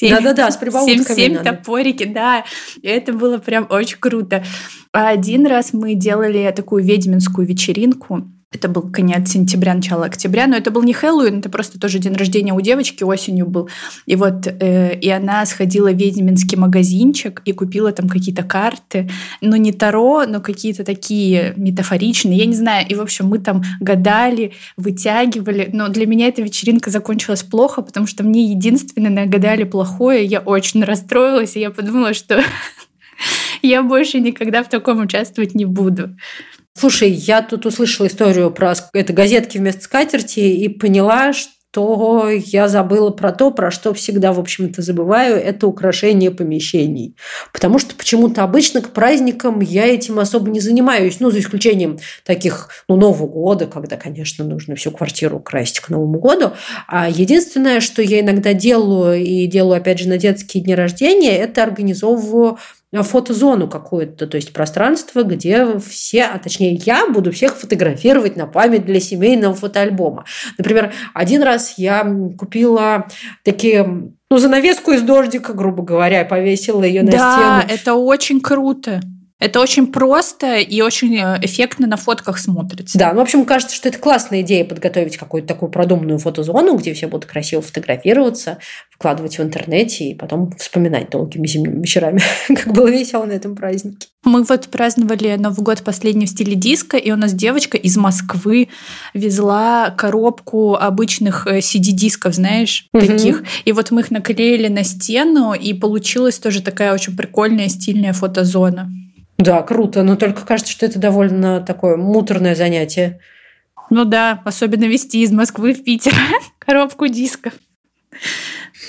Да-да-да, 0.00 0.50
с 0.50 0.56
прибаутками. 0.56 1.02
7 1.02 1.38
топорики, 1.38 2.04
да. 2.04 2.44
И 2.80 2.88
это 2.88 3.12
было 3.12 3.38
прям 3.38 3.66
очень 3.68 3.98
круто. 3.98 4.42
А 4.92 5.08
один 5.08 5.46
раз 5.46 5.72
мы 5.74 5.94
делали 5.94 6.52
такую 6.56 6.84
ведьминскую 6.84 7.46
вечеринку 7.46 8.24
это 8.52 8.68
был 8.68 8.82
конец 8.90 9.30
сентября, 9.30 9.74
начало 9.74 10.06
октября, 10.06 10.48
но 10.48 10.56
это 10.56 10.72
был 10.72 10.82
не 10.82 10.92
Хэллоуин, 10.92 11.38
это 11.38 11.48
просто 11.48 11.78
тоже 11.78 12.00
день 12.00 12.14
рождения 12.14 12.52
у 12.52 12.60
девочки 12.60 13.04
осенью 13.04 13.46
был. 13.46 13.68
И 14.06 14.16
вот 14.16 14.48
э, 14.48 14.98
и 14.98 15.08
она 15.08 15.46
сходила 15.46 15.92
в 15.92 15.96
ведьминский 15.96 16.58
магазинчик 16.58 17.42
и 17.44 17.52
купила 17.52 17.92
там 17.92 18.08
какие-то 18.08 18.42
карты, 18.42 19.08
ну 19.40 19.54
не 19.54 19.72
таро, 19.72 20.24
но 20.26 20.40
какие-то 20.40 20.84
такие 20.84 21.54
метафоричные, 21.56 22.38
я 22.38 22.46
не 22.46 22.56
знаю. 22.56 22.84
И 22.88 22.96
в 22.96 23.00
общем 23.00 23.28
мы 23.28 23.38
там 23.38 23.62
гадали, 23.78 24.54
вытягивали. 24.76 25.70
Но 25.72 25.88
для 25.88 26.06
меня 26.06 26.26
эта 26.26 26.42
вечеринка 26.42 26.90
закончилась 26.90 27.44
плохо, 27.44 27.82
потому 27.82 28.08
что 28.08 28.24
мне 28.24 28.50
единственное 28.50 29.10
нагадали 29.10 29.62
плохое. 29.62 30.24
Я 30.24 30.40
очень 30.40 30.82
расстроилась, 30.82 31.54
и 31.54 31.60
я 31.60 31.70
подумала, 31.70 32.14
что 32.14 32.42
я 33.62 33.84
больше 33.84 34.18
никогда 34.18 34.64
в 34.64 34.68
таком 34.68 35.00
участвовать 35.00 35.54
не 35.54 35.66
буду. 35.66 36.16
Слушай, 36.80 37.10
я 37.10 37.42
тут 37.42 37.66
услышала 37.66 38.06
историю 38.06 38.50
про 38.50 38.72
это 38.94 39.12
газетки 39.12 39.58
вместо 39.58 39.82
скатерти 39.82 40.40
и 40.40 40.66
поняла, 40.66 41.34
что 41.34 42.30
я 42.30 42.68
забыла 42.68 43.10
про 43.10 43.32
то, 43.32 43.50
про 43.50 43.70
что 43.70 43.92
всегда, 43.92 44.32
в 44.32 44.40
общем-то, 44.40 44.80
забываю, 44.80 45.36
это 45.36 45.66
украшение 45.66 46.30
помещений. 46.30 47.16
Потому 47.52 47.78
что 47.78 47.94
почему-то 47.94 48.44
обычно 48.44 48.80
к 48.80 48.94
праздникам 48.94 49.60
я 49.60 49.86
этим 49.86 50.18
особо 50.18 50.50
не 50.50 50.60
занимаюсь, 50.60 51.20
ну, 51.20 51.30
за 51.30 51.40
исключением 51.40 51.98
таких, 52.24 52.70
ну, 52.88 52.96
Нового 52.96 53.26
года, 53.26 53.66
когда, 53.66 53.98
конечно, 53.98 54.46
нужно 54.46 54.74
всю 54.74 54.90
квартиру 54.90 55.36
украсить 55.36 55.80
к 55.80 55.90
Новому 55.90 56.18
году. 56.18 56.52
А 56.88 57.10
единственное, 57.10 57.80
что 57.80 58.00
я 58.00 58.20
иногда 58.20 58.54
делаю, 58.54 59.22
и 59.22 59.46
делаю, 59.46 59.76
опять 59.76 59.98
же, 59.98 60.08
на 60.08 60.16
детские 60.16 60.64
дни 60.64 60.74
рождения, 60.74 61.36
это 61.36 61.62
организовываю 61.62 62.56
фотозону 62.92 63.68
какую-то, 63.68 64.26
то 64.26 64.36
есть 64.36 64.52
пространство, 64.52 65.22
где 65.22 65.78
все, 65.78 66.24
а 66.24 66.38
точнее 66.38 66.74
я 66.74 67.08
буду 67.08 67.30
всех 67.30 67.56
фотографировать 67.56 68.36
на 68.36 68.46
память 68.46 68.84
для 68.84 69.00
семейного 69.00 69.54
фотоальбома. 69.54 70.24
Например, 70.58 70.92
один 71.14 71.42
раз 71.42 71.74
я 71.78 72.04
купила 72.36 73.06
такие 73.44 73.84
ну, 74.30 74.38
занавеску 74.38 74.92
из 74.92 75.02
дождика, 75.02 75.52
грубо 75.52 75.82
говоря, 75.82 76.24
повесила 76.24 76.82
ее 76.82 77.02
на 77.02 77.12
да, 77.12 77.18
стену. 77.18 77.68
Да, 77.68 77.74
это 77.74 77.94
очень 77.94 78.40
круто. 78.40 79.00
Это 79.40 79.58
очень 79.58 79.86
просто 79.86 80.58
и 80.58 80.82
очень 80.82 81.16
э, 81.16 81.38
эффектно 81.42 81.86
на 81.86 81.96
фотках 81.96 82.38
смотрится. 82.38 82.98
Да, 82.98 83.12
ну, 83.12 83.20
в 83.20 83.22
общем, 83.22 83.46
кажется, 83.46 83.74
что 83.74 83.88
это 83.88 83.98
классная 83.98 84.42
идея 84.42 84.66
подготовить 84.66 85.16
какую-то 85.16 85.48
такую 85.48 85.70
продуманную 85.70 86.18
фотозону, 86.18 86.76
где 86.76 86.92
все 86.92 87.06
будут 87.06 87.24
красиво 87.24 87.62
фотографироваться, 87.62 88.58
вкладывать 88.90 89.38
в 89.38 89.42
интернете 89.42 90.04
и 90.04 90.14
потом 90.14 90.52
вспоминать 90.58 91.08
долгими 91.08 91.46
зимними 91.46 91.80
вечерами, 91.80 92.20
как 92.48 92.72
было 92.74 92.90
весело 92.90 93.24
на 93.24 93.32
этом 93.32 93.56
празднике. 93.56 94.08
Мы 94.24 94.42
вот 94.42 94.68
праздновали 94.68 95.34
Новый 95.36 95.64
год 95.64 95.82
последний 95.82 96.26
в 96.26 96.28
стиле 96.28 96.54
диско, 96.54 96.98
и 96.98 97.10
у 97.10 97.16
нас 97.16 97.32
девочка 97.32 97.78
из 97.78 97.96
Москвы 97.96 98.68
везла 99.14 99.88
коробку 99.96 100.74
обычных 100.74 101.46
CD-дисков, 101.46 102.32
э, 102.32 102.34
знаешь, 102.34 102.88
угу. 102.92 103.06
таких. 103.06 103.44
И 103.64 103.72
вот 103.72 103.90
мы 103.90 104.02
их 104.02 104.10
наклеили 104.10 104.68
на 104.68 104.84
стену, 104.84 105.54
и 105.54 105.72
получилась 105.72 106.38
тоже 106.38 106.60
такая 106.60 106.92
очень 106.92 107.16
прикольная, 107.16 107.68
стильная 107.68 108.12
фотозона. 108.12 108.90
Да, 109.40 109.62
круто, 109.62 110.02
но 110.02 110.16
только 110.16 110.44
кажется, 110.44 110.70
что 110.70 110.84
это 110.84 110.98
довольно 110.98 111.62
такое 111.62 111.96
муторное 111.96 112.54
занятие. 112.54 113.20
Ну 113.88 114.04
да, 114.04 114.42
особенно 114.44 114.84
вести 114.84 115.22
из 115.22 115.32
Москвы 115.32 115.72
в 115.72 115.82
Питер 115.82 116.12
коробку 116.58 117.06
дисков. 117.08 117.54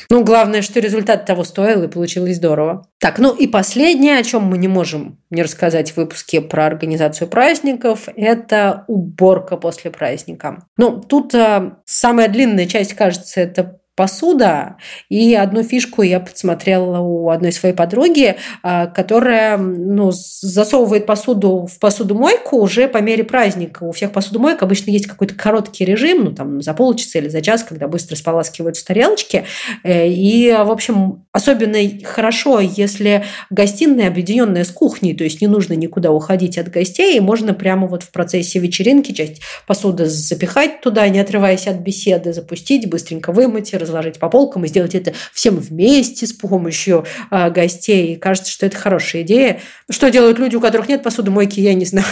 Ну, 0.10 0.26
главное, 0.26 0.62
что 0.62 0.82
результат 0.82 1.26
того 1.26 1.46
стоил, 1.46 1.84
и 1.84 1.88
получилось 1.88 2.36
здорово. 2.36 2.86
Так, 3.00 3.18
ну 3.18 3.34
и 3.34 3.48
последнее, 3.48 4.18
о 4.18 4.24
чем 4.24 4.44
мы 4.44 4.58
не 4.58 4.68
можем 4.68 5.20
не 5.30 5.42
рассказать 5.42 5.92
в 5.92 5.98
выпуске 5.98 6.42
про 6.42 6.66
организацию 6.66 7.30
праздников, 7.30 8.10
это 8.18 8.84
уборка 8.88 9.56
после 9.56 9.90
праздника. 9.90 10.66
Ну, 10.76 11.00
тут 11.00 11.34
э, 11.34 11.76
самая 11.86 12.28
длинная 12.28 12.66
часть, 12.66 12.94
кажется, 12.94 13.40
это 13.40 13.81
посуда. 14.02 14.78
И 15.10 15.36
одну 15.36 15.62
фишку 15.62 16.02
я 16.02 16.20
подсмотрела 16.20 16.98
у 17.02 17.30
одной 17.30 17.52
своей 17.52 17.76
подруги, 17.76 18.36
а, 18.64 18.88
которая 18.88 19.60
ну, 19.60 20.12
засовывает 20.12 21.06
посуду 21.06 21.68
в 21.72 21.78
посудомойку 21.78 22.58
уже 22.58 22.88
по 22.88 22.98
мере 22.98 23.24
праздника. 23.24 23.84
У 23.84 23.92
всех 23.92 24.12
посудомоек 24.12 24.64
обычно 24.64 24.90
есть 24.90 25.06
какой-то 25.06 25.36
короткий 25.36 25.86
режим, 25.86 26.24
ну 26.24 26.32
там 26.32 26.64
за 26.64 26.74
полчаса 26.74 27.20
или 27.20 27.28
за 27.30 27.42
час, 27.42 27.62
когда 27.62 27.88
быстро 27.88 28.16
споласкивают 28.16 28.76
в 28.76 28.84
тарелочке. 28.84 29.46
Э, 29.84 30.08
и, 30.08 30.52
в 30.52 30.72
общем, 30.72 31.28
особенно 31.32 31.78
хорошо, 32.04 32.60
если 32.60 33.24
гостиная 33.52 34.08
объединенная 34.08 34.64
с 34.64 34.72
кухней, 34.72 35.16
то 35.16 35.24
есть 35.24 35.42
не 35.42 35.48
нужно 35.48 35.74
никуда 35.74 36.12
уходить 36.12 36.58
от 36.58 36.72
гостей, 36.72 37.18
и 37.18 37.20
можно 37.20 37.54
прямо 37.54 37.86
вот 37.86 38.02
в 38.02 38.10
процессе 38.10 38.58
вечеринки 38.58 39.12
часть 39.12 39.44
посуды 39.68 40.08
запихать 40.08 40.82
туда, 40.82 41.08
не 41.08 41.20
отрываясь 41.20 41.68
от 41.68 41.76
беседы, 41.76 42.34
запустить, 42.34 42.90
быстренько 42.90 43.32
вымыть, 43.32 43.76
разложить 43.92 44.20
по 44.20 44.30
полкам 44.30 44.66
и 44.66 44.68
сделать 44.68 44.96
это 44.96 45.14
всем 45.34 45.58
вместе 45.58 46.26
с 46.26 46.34
помощью 46.34 47.06
э, 47.30 47.52
гостей. 47.52 48.14
И 48.14 48.16
кажется, 48.16 48.52
что 48.52 48.66
это 48.66 48.78
хорошая 48.78 49.22
идея. 49.22 49.60
Что 49.90 50.10
делают 50.10 50.40
люди, 50.40 50.56
у 50.56 50.62
которых 50.62 50.88
нет 50.88 51.04
посудомойки, 51.04 51.60
я 51.60 51.74
не 51.74 51.86
знаю. 51.86 52.06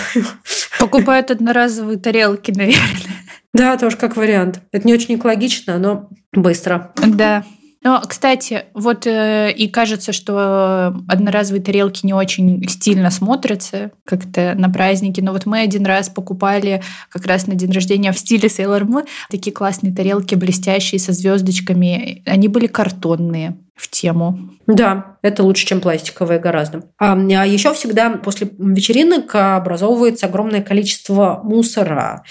Покупают 0.80 1.32
одноразовые 1.32 1.98
тарелки, 1.98 2.52
наверное. 2.52 3.16
Да, 3.54 3.78
тоже 3.78 3.98
как 3.98 4.16
вариант. 4.16 4.62
Это 4.72 4.86
не 4.86 4.94
очень 4.94 5.16
экологично, 5.16 5.80
но 5.80 6.10
быстро. 6.34 6.94
Да. 6.96 7.44
Но, 7.82 8.02
кстати, 8.06 8.66
вот 8.74 9.08
э, 9.08 9.54
и 9.54 9.70
кажется, 9.70 10.12
что 10.12 10.94
одноразовые 11.08 11.64
тарелки 11.64 12.06
не 12.06 12.14
очень 12.14 12.68
стильно 12.68 13.10
смотрятся 13.10 13.92
как-то 14.04 14.54
на 14.58 14.70
праздники. 14.70 15.22
Но 15.22 15.32
вот 15.32 15.46
мы 15.46 15.62
один 15.62 15.86
раз 15.86 16.10
покупали 16.10 16.84
как 17.10 17.26
раз 17.26 17.48
на 17.48 17.56
день 17.56 17.72
рождения 17.72 18.12
в 18.12 18.20
стиле 18.20 18.50
Sailor 18.50 18.82
Moon 18.82 19.08
такие 19.30 19.54
классные 19.54 19.96
тарелки 19.96 20.36
блестящие 20.36 21.00
со 21.00 21.14
звездочками. 21.14 22.22
Они 22.26 22.50
были 22.50 22.68
картонные 22.68 23.58
в 23.80 23.88
тему. 23.90 24.38
Да, 24.68 25.18
это 25.22 25.44
лучше, 25.44 25.66
чем 25.66 25.80
пластиковые 25.80 26.40
гораздо. 26.40 26.84
А, 27.00 27.14
а 27.14 27.46
еще 27.46 27.74
всегда 27.74 28.10
после 28.12 28.50
вечеринок 28.58 29.34
образовывается 29.34 30.26
огромное 30.26 30.62
количество 30.62 31.40
мусора. 31.44 32.24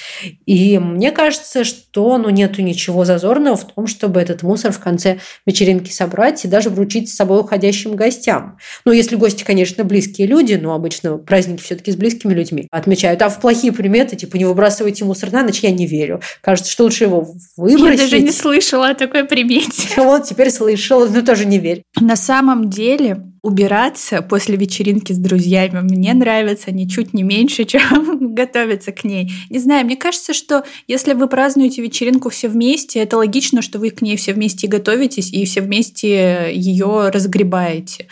И 0.47 0.79
мне 0.79 1.11
кажется, 1.11 1.65
что 1.65 2.19
ну, 2.19 2.29
нету 2.29 2.63
ничего 2.63 3.05
зазорного 3.05 3.57
в 3.57 3.67
том, 3.67 3.87
чтобы 3.87 4.21
этот 4.21 4.43
мусор 4.43 4.73
в 4.73 4.79
конце 4.79 5.19
вечеринки 5.47 5.91
собрать 5.91 6.45
и 6.45 6.49
даже 6.49 6.71
вручить 6.71 7.11
с 7.11 7.17
собой 7.17 7.41
уходящим 7.41 7.97
гостям. 7.97 8.59
Ну, 8.85 8.93
если 8.93 9.17
гости, 9.17 9.43
конечно, 9.43 9.83
близкие 9.85 10.27
люди, 10.27 10.55
но 10.55 10.75
обычно 10.75 11.17
праздники 11.17 11.63
все-таки 11.63 11.93
с 11.93 11.97
близкими 11.97 12.35
людьми 12.35 12.69
отмечают. 12.71 13.23
А 13.23 13.31
в 13.31 13.41
плохие 13.41 13.73
приметы, 13.73 14.17
типа 14.17 14.37
не 14.37 14.45
выбрасывайте 14.45 15.05
мусор 15.05 15.33
на 15.33 15.43
ночь, 15.43 15.61
я 15.61 15.71
не 15.71 15.87
верю. 15.87 16.21
Кажется, 16.43 16.71
что 16.71 16.85
лучше 16.85 17.05
его 17.05 17.27
выбросить. 17.57 18.01
Я 18.01 18.05
даже 18.05 18.21
не 18.21 18.33
слышала 18.33 18.91
о 18.91 18.95
такой 18.95 19.25
примете. 19.25 19.89
Вот, 20.09 20.25
теперь 20.25 20.51
слышала, 20.51 21.07
но 21.07 21.23
тоже 21.23 21.38
не 21.45 21.59
верь. 21.59 21.83
На 22.01 22.17
самом 22.17 22.71
деле 22.71 23.25
убираться 23.43 24.23
после 24.23 24.57
вечеринки 24.57 25.13
с 25.13 25.19
друзьями 25.19 25.81
мне 25.81 26.13
нравится 26.15 26.71
ничуть 26.71 27.15
не 27.15 27.23
меньше, 27.23 27.65
чем 27.67 28.35
готовиться 28.35 28.93
к 28.93 29.05
ней. 29.05 29.33
Не 29.51 29.59
знаю, 29.59 29.85
мне 29.87 29.97
кажется, 29.97 30.35
что 30.35 30.65
если 30.87 31.15
вы 31.15 31.29
празднуете 31.29 31.83
вечеринку 31.83 32.31
все 32.31 32.49
вместе, 32.49 33.01
это 33.01 33.17
логично, 33.17 33.63
что 33.63 33.79
вы 33.79 33.91
к 33.91 34.03
ней 34.03 34.17
все 34.17 34.33
вместе 34.33 34.67
готовитесь 34.67 35.33
и 35.33 35.45
все 35.45 35.61
вместе 35.61 36.51
ее 36.53 37.11
разгребаете. 37.11 38.09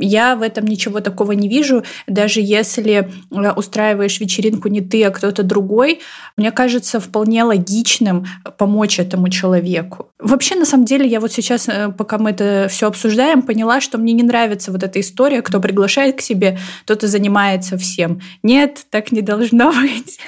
Я 0.00 0.36
в 0.36 0.42
этом 0.42 0.66
ничего 0.66 1.00
такого 1.00 1.32
не 1.32 1.48
вижу. 1.48 1.84
Даже 2.06 2.40
если 2.40 3.10
э, 3.30 3.52
устраиваешь 3.52 4.20
вечеринку 4.20 4.68
не 4.68 4.80
ты, 4.80 5.04
а 5.04 5.10
кто-то 5.10 5.42
другой, 5.42 6.00
мне 6.36 6.50
кажется 6.50 7.00
вполне 7.00 7.44
логичным 7.44 8.26
помочь 8.56 8.98
этому 8.98 9.28
человеку. 9.28 10.10
Вообще, 10.18 10.54
на 10.54 10.64
самом 10.64 10.84
деле, 10.84 11.06
я 11.06 11.20
вот 11.20 11.32
сейчас, 11.32 11.68
э, 11.68 11.92
пока 11.96 12.18
мы 12.18 12.30
это 12.30 12.68
все 12.70 12.86
обсуждаем, 12.86 13.42
поняла, 13.42 13.80
что 13.80 13.98
мне 13.98 14.12
не 14.12 14.22
нравится 14.22 14.72
вот 14.72 14.82
эта 14.82 15.00
история, 15.00 15.42
кто 15.42 15.60
приглашает 15.60 16.18
к 16.18 16.20
себе, 16.20 16.58
тот 16.84 17.04
и 17.04 17.06
занимается 17.06 17.76
всем. 17.76 18.20
Нет, 18.42 18.86
так 18.90 19.12
не 19.12 19.22
должно 19.22 19.72
быть. 19.80 20.18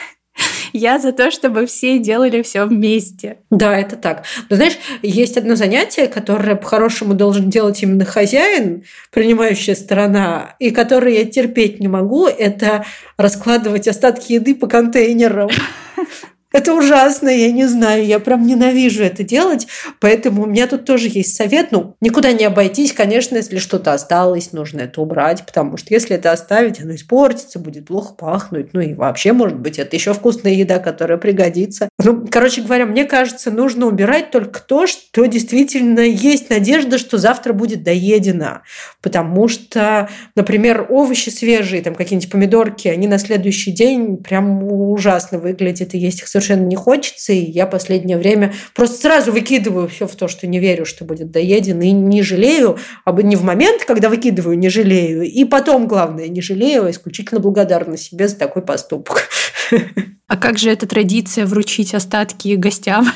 Я 0.73 0.99
за 0.99 1.13
то, 1.13 1.31
чтобы 1.31 1.67
все 1.67 1.99
делали 1.99 2.43
все 2.43 2.65
вместе. 2.65 3.39
Да, 3.51 3.79
это 3.79 3.97
так. 3.97 4.25
Но 4.49 4.57
знаешь, 4.57 4.79
есть 5.03 5.37
одно 5.37 5.57
занятие, 5.57 6.07
которое 6.07 6.57
по-хорошему 6.57 7.15
должен 7.15 7.51
делать 7.51 7.83
именно 7.83 8.05
хозяин, 8.05 8.85
принимающая 9.11 9.75
сторона, 9.75 10.55
и 10.59 10.71
которое 10.71 11.19
я 11.19 11.25
терпеть 11.25 11.81
не 11.81 11.89
могу, 11.89 12.27
это 12.27 12.85
раскладывать 13.17 13.89
остатки 13.89 14.33
еды 14.33 14.55
по 14.55 14.67
контейнерам. 14.67 15.51
Это 16.53 16.75
ужасно, 16.75 17.29
я 17.29 17.53
не 17.53 17.67
знаю, 17.67 18.05
я 18.05 18.19
прям 18.19 18.45
ненавижу 18.45 19.05
это 19.05 19.23
делать, 19.23 19.69
поэтому 20.01 20.43
у 20.43 20.47
меня 20.47 20.67
тут 20.67 20.85
тоже 20.85 21.09
есть 21.09 21.37
совет, 21.37 21.71
ну, 21.71 21.95
никуда 22.01 22.33
не 22.33 22.45
обойтись, 22.45 22.93
конечно, 22.93 23.37
если 23.37 23.59
что-то 23.59 23.93
осталось, 23.93 24.53
нужно 24.53 24.81
это 24.81 25.01
убрать, 25.01 25.47
потому 25.47 25.77
что 25.77 25.95
если 25.95 26.17
это 26.17 26.33
оставить, 26.33 26.81
оно 26.81 26.97
испортится, 26.97 27.61
будет 27.61 27.87
плохо 27.87 28.15
пахнуть, 28.15 28.71
ну 28.73 28.81
и 28.81 28.95
вообще, 28.95 29.33
может 29.33 29.59
быть, 29.59 29.79
это 29.79 29.95
еще 29.95 30.13
вкусная 30.13 30.53
еда, 30.53 30.81
которая 30.81 31.19
пригодится. 31.19 31.89
Ну, 32.03 32.27
короче 32.29 32.63
говоря, 32.63 32.85
мне 32.85 33.05
кажется, 33.05 33.53
нужно 33.53 33.87
убирать 33.87 34.33
только 34.33 34.61
то, 34.61 34.89
что 34.89 35.27
действительно 35.27 36.01
есть 36.01 36.51
надежда, 36.51 36.99
что 36.99 37.17
завтра 37.19 37.53
будет 37.53 37.85
доедено, 37.85 38.63
потому 39.03 39.47
что, 39.47 40.09
например, 40.35 40.87
овощи 40.89 41.29
свежие, 41.29 41.83
там 41.83 41.95
какие-нибудь 41.95 42.31
помидорки, 42.31 42.89
они 42.89 43.07
на 43.07 43.19
следующий 43.19 43.71
день 43.71 44.17
прям 44.17 44.65
ужасно 44.65 45.39
выглядят, 45.39 45.95
и 45.95 45.99
есть 45.99 46.23
их 46.23 46.29
не 46.41 46.77
хочется, 46.77 47.33
и 47.33 47.51
я 47.51 47.67
последнее 47.67 48.17
время 48.17 48.55
просто 48.75 49.01
сразу 49.03 49.33
выкидываю 49.33 49.89
все 49.89 50.07
в 50.07 50.17
то, 50.17 50.29
что 50.29 50.47
не 50.47 50.59
верю, 50.59 50.85
что 50.85 51.05
будет 51.05 51.31
доеден, 51.31 51.81
и 51.81 51.91
не 51.91 52.23
жалею, 52.23 52.79
а 53.05 53.13
не 53.13 53.37
в 53.37 53.43
момент, 53.43 53.85
когда 53.85 54.09
выкидываю, 54.09 54.59
не 54.59 54.69
жалею, 54.69 55.23
и 55.23 55.45
потом, 55.45 55.87
главное, 55.87 56.29
не 56.29 56.41
жалею, 56.41 56.87
а 56.87 56.91
исключительно 56.91 57.41
благодарна 57.41 57.97
себе 57.97 58.29
за 58.29 58.37
такой 58.37 58.63
поступок. 58.63 59.29
А 60.27 60.37
как 60.37 60.59
же 60.59 60.71
эта 60.71 60.87
традиция 60.87 61.45
вручить 61.45 61.95
остатки 61.95 62.55
гостям? 62.55 63.11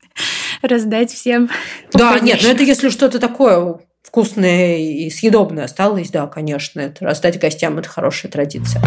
Раздать 0.62 1.10
всем? 1.12 1.50
Да, 1.92 2.18
нет, 2.20 2.38
но 2.42 2.48
ну 2.48 2.54
это 2.54 2.62
если 2.62 2.88
что-то 2.88 3.18
такое 3.18 3.80
вкусное 4.02 4.76
и 4.76 5.10
съедобное 5.10 5.64
осталось, 5.64 6.10
да, 6.10 6.26
конечно, 6.26 6.80
это 6.80 7.04
раздать 7.04 7.40
гостям– 7.40 7.78
это 7.80 7.88
хорошая 7.88 8.30
традиция. 8.30 8.82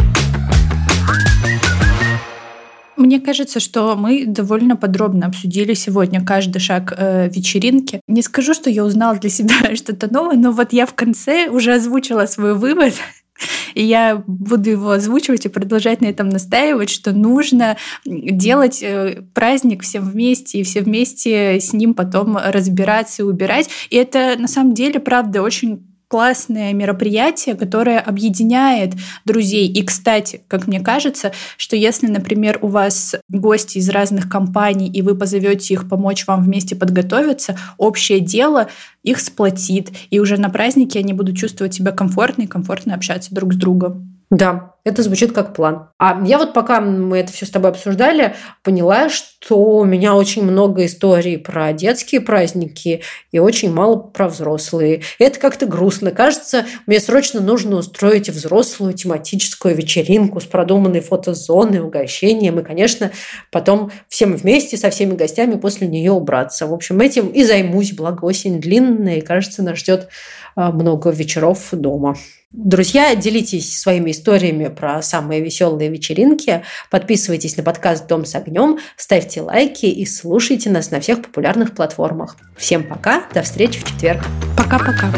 Мне 3.05 3.19
кажется, 3.19 3.59
что 3.59 3.95
мы 3.95 4.25
довольно 4.25 4.75
подробно 4.75 5.27
обсудили 5.27 5.75
сегодня 5.75 6.25
каждый 6.25 6.57
шаг 6.57 6.91
э, 6.97 7.29
вечеринки. 7.29 8.01
Не 8.07 8.23
скажу, 8.23 8.55
что 8.55 8.71
я 8.71 8.83
узнала 8.83 9.15
для 9.19 9.29
себя 9.29 9.75
что-то 9.75 10.11
новое, 10.11 10.37
но 10.37 10.51
вот 10.51 10.73
я 10.73 10.87
в 10.87 10.95
конце 10.95 11.47
уже 11.47 11.75
озвучила 11.75 12.25
свой 12.25 12.55
вывод. 12.55 12.95
И 13.75 13.83
я 13.83 14.23
буду 14.25 14.71
его 14.71 14.91
озвучивать 14.91 15.45
и 15.45 15.49
продолжать 15.49 15.99
на 15.99 16.05
этом 16.05 16.29
настаивать, 16.29 16.89
что 16.89 17.11
нужно 17.11 17.77
делать 18.05 18.81
э, 18.81 19.21
праздник 19.33 19.83
всем 19.83 20.09
вместе, 20.09 20.59
и 20.59 20.63
все 20.63 20.81
вместе 20.81 21.59
с 21.59 21.73
ним 21.73 21.93
потом 21.93 22.37
разбираться 22.37 23.21
и 23.21 23.25
убирать. 23.25 23.69
И 23.89 23.97
это 23.97 24.35
на 24.39 24.47
самом 24.47 24.73
деле, 24.73 24.99
правда, 25.01 25.41
очень 25.41 25.94
классное 26.07 26.73
мероприятие, 26.73 27.55
которое 27.55 27.99
объединяет 27.99 28.93
друзей. 29.25 29.67
И, 29.67 29.83
кстати, 29.83 30.41
как 30.47 30.67
мне 30.67 30.79
кажется, 30.79 31.31
что 31.57 31.75
если, 31.75 32.07
например, 32.07 32.59
у 32.61 32.67
вас 32.67 33.15
гости 33.29 33.77
из 33.77 33.89
разных 33.89 34.29
компаний, 34.29 34.89
и 34.89 35.01
вы 35.01 35.15
позовете 35.15 35.73
их 35.73 35.89
помочь 35.89 36.27
вам 36.27 36.43
вместе 36.43 36.75
подготовиться, 36.75 37.57
общее 37.77 38.19
дело 38.19 38.69
их 39.03 39.19
сплотит, 39.19 39.91
и 40.09 40.19
уже 40.19 40.37
на 40.37 40.49
празднике 40.49 40.99
они 40.99 41.13
будут 41.13 41.37
чувствовать 41.37 41.73
себя 41.73 41.91
комфортно 41.91 42.43
и 42.43 42.47
комфортно 42.47 42.95
общаться 42.95 43.33
друг 43.33 43.53
с 43.53 43.57
другом. 43.57 44.14
Да, 44.31 44.75
это 44.83 45.03
звучит 45.03 45.33
как 45.33 45.53
план. 45.53 45.89
А 45.99 46.19
я 46.25 46.39
вот 46.39 46.53
пока 46.53 46.81
мы 46.81 47.17
это 47.17 47.31
все 47.31 47.45
с 47.45 47.49
тобой 47.49 47.71
обсуждали, 47.71 48.35
поняла, 48.63 49.09
что 49.09 49.57
у 49.59 49.85
меня 49.85 50.15
очень 50.15 50.43
много 50.43 50.85
историй 50.85 51.37
про 51.37 51.73
детские 51.73 52.21
праздники 52.21 53.01
и 53.31 53.39
очень 53.39 53.71
мало 53.71 53.97
про 53.97 54.27
взрослые. 54.27 55.01
Это 55.19 55.39
как-то 55.39 55.67
грустно. 55.67 56.11
Кажется, 56.11 56.65
мне 56.87 56.99
срочно 56.99 57.39
нужно 57.39 57.77
устроить 57.77 58.29
взрослую 58.29 58.93
тематическую 58.93 59.75
вечеринку 59.75 60.39
с 60.39 60.45
продуманной 60.45 61.01
фотозоной, 61.01 61.79
угощением 61.79 62.59
и, 62.59 62.63
конечно, 62.63 63.11
потом 63.51 63.91
всем 64.07 64.35
вместе 64.35 64.75
со 64.75 64.89
всеми 64.89 65.15
гостями 65.15 65.55
после 65.55 65.87
нее 65.87 66.11
убраться. 66.11 66.65
В 66.65 66.73
общем, 66.73 66.99
этим 66.99 67.29
и 67.29 67.43
займусь, 67.43 67.93
благо 67.93 68.25
осень 68.25 68.59
длинная, 68.59 69.17
и, 69.17 69.21
кажется, 69.21 69.61
нас 69.61 69.77
ждет 69.77 70.09
а, 70.55 70.71
много 70.71 71.09
вечеров 71.09 71.69
дома. 71.71 72.15
Друзья, 72.51 73.15
делитесь 73.15 73.77
своими 73.77 74.11
историями 74.11 74.69
про 74.69 75.01
самые 75.01 75.41
веселые 75.41 75.89
вечеринки. 75.89 76.63
Подписывайтесь 76.89 77.57
на 77.57 77.63
подкаст 77.63 78.07
«Дом 78.07 78.25
с 78.25 78.35
огнем», 78.35 78.79
ставьте 78.95 79.41
лайки 79.41 79.85
и 79.85 80.05
слушайте 80.05 80.69
нас 80.69 80.91
на 80.91 80.99
всех 80.99 81.21
популярных 81.21 81.73
платформах. 81.75 82.37
Всем 82.57 82.83
пока, 82.83 83.27
до 83.33 83.41
встречи 83.41 83.79
в 83.79 83.83
четверг. 83.83 84.23
Пока-пока. 84.57 85.11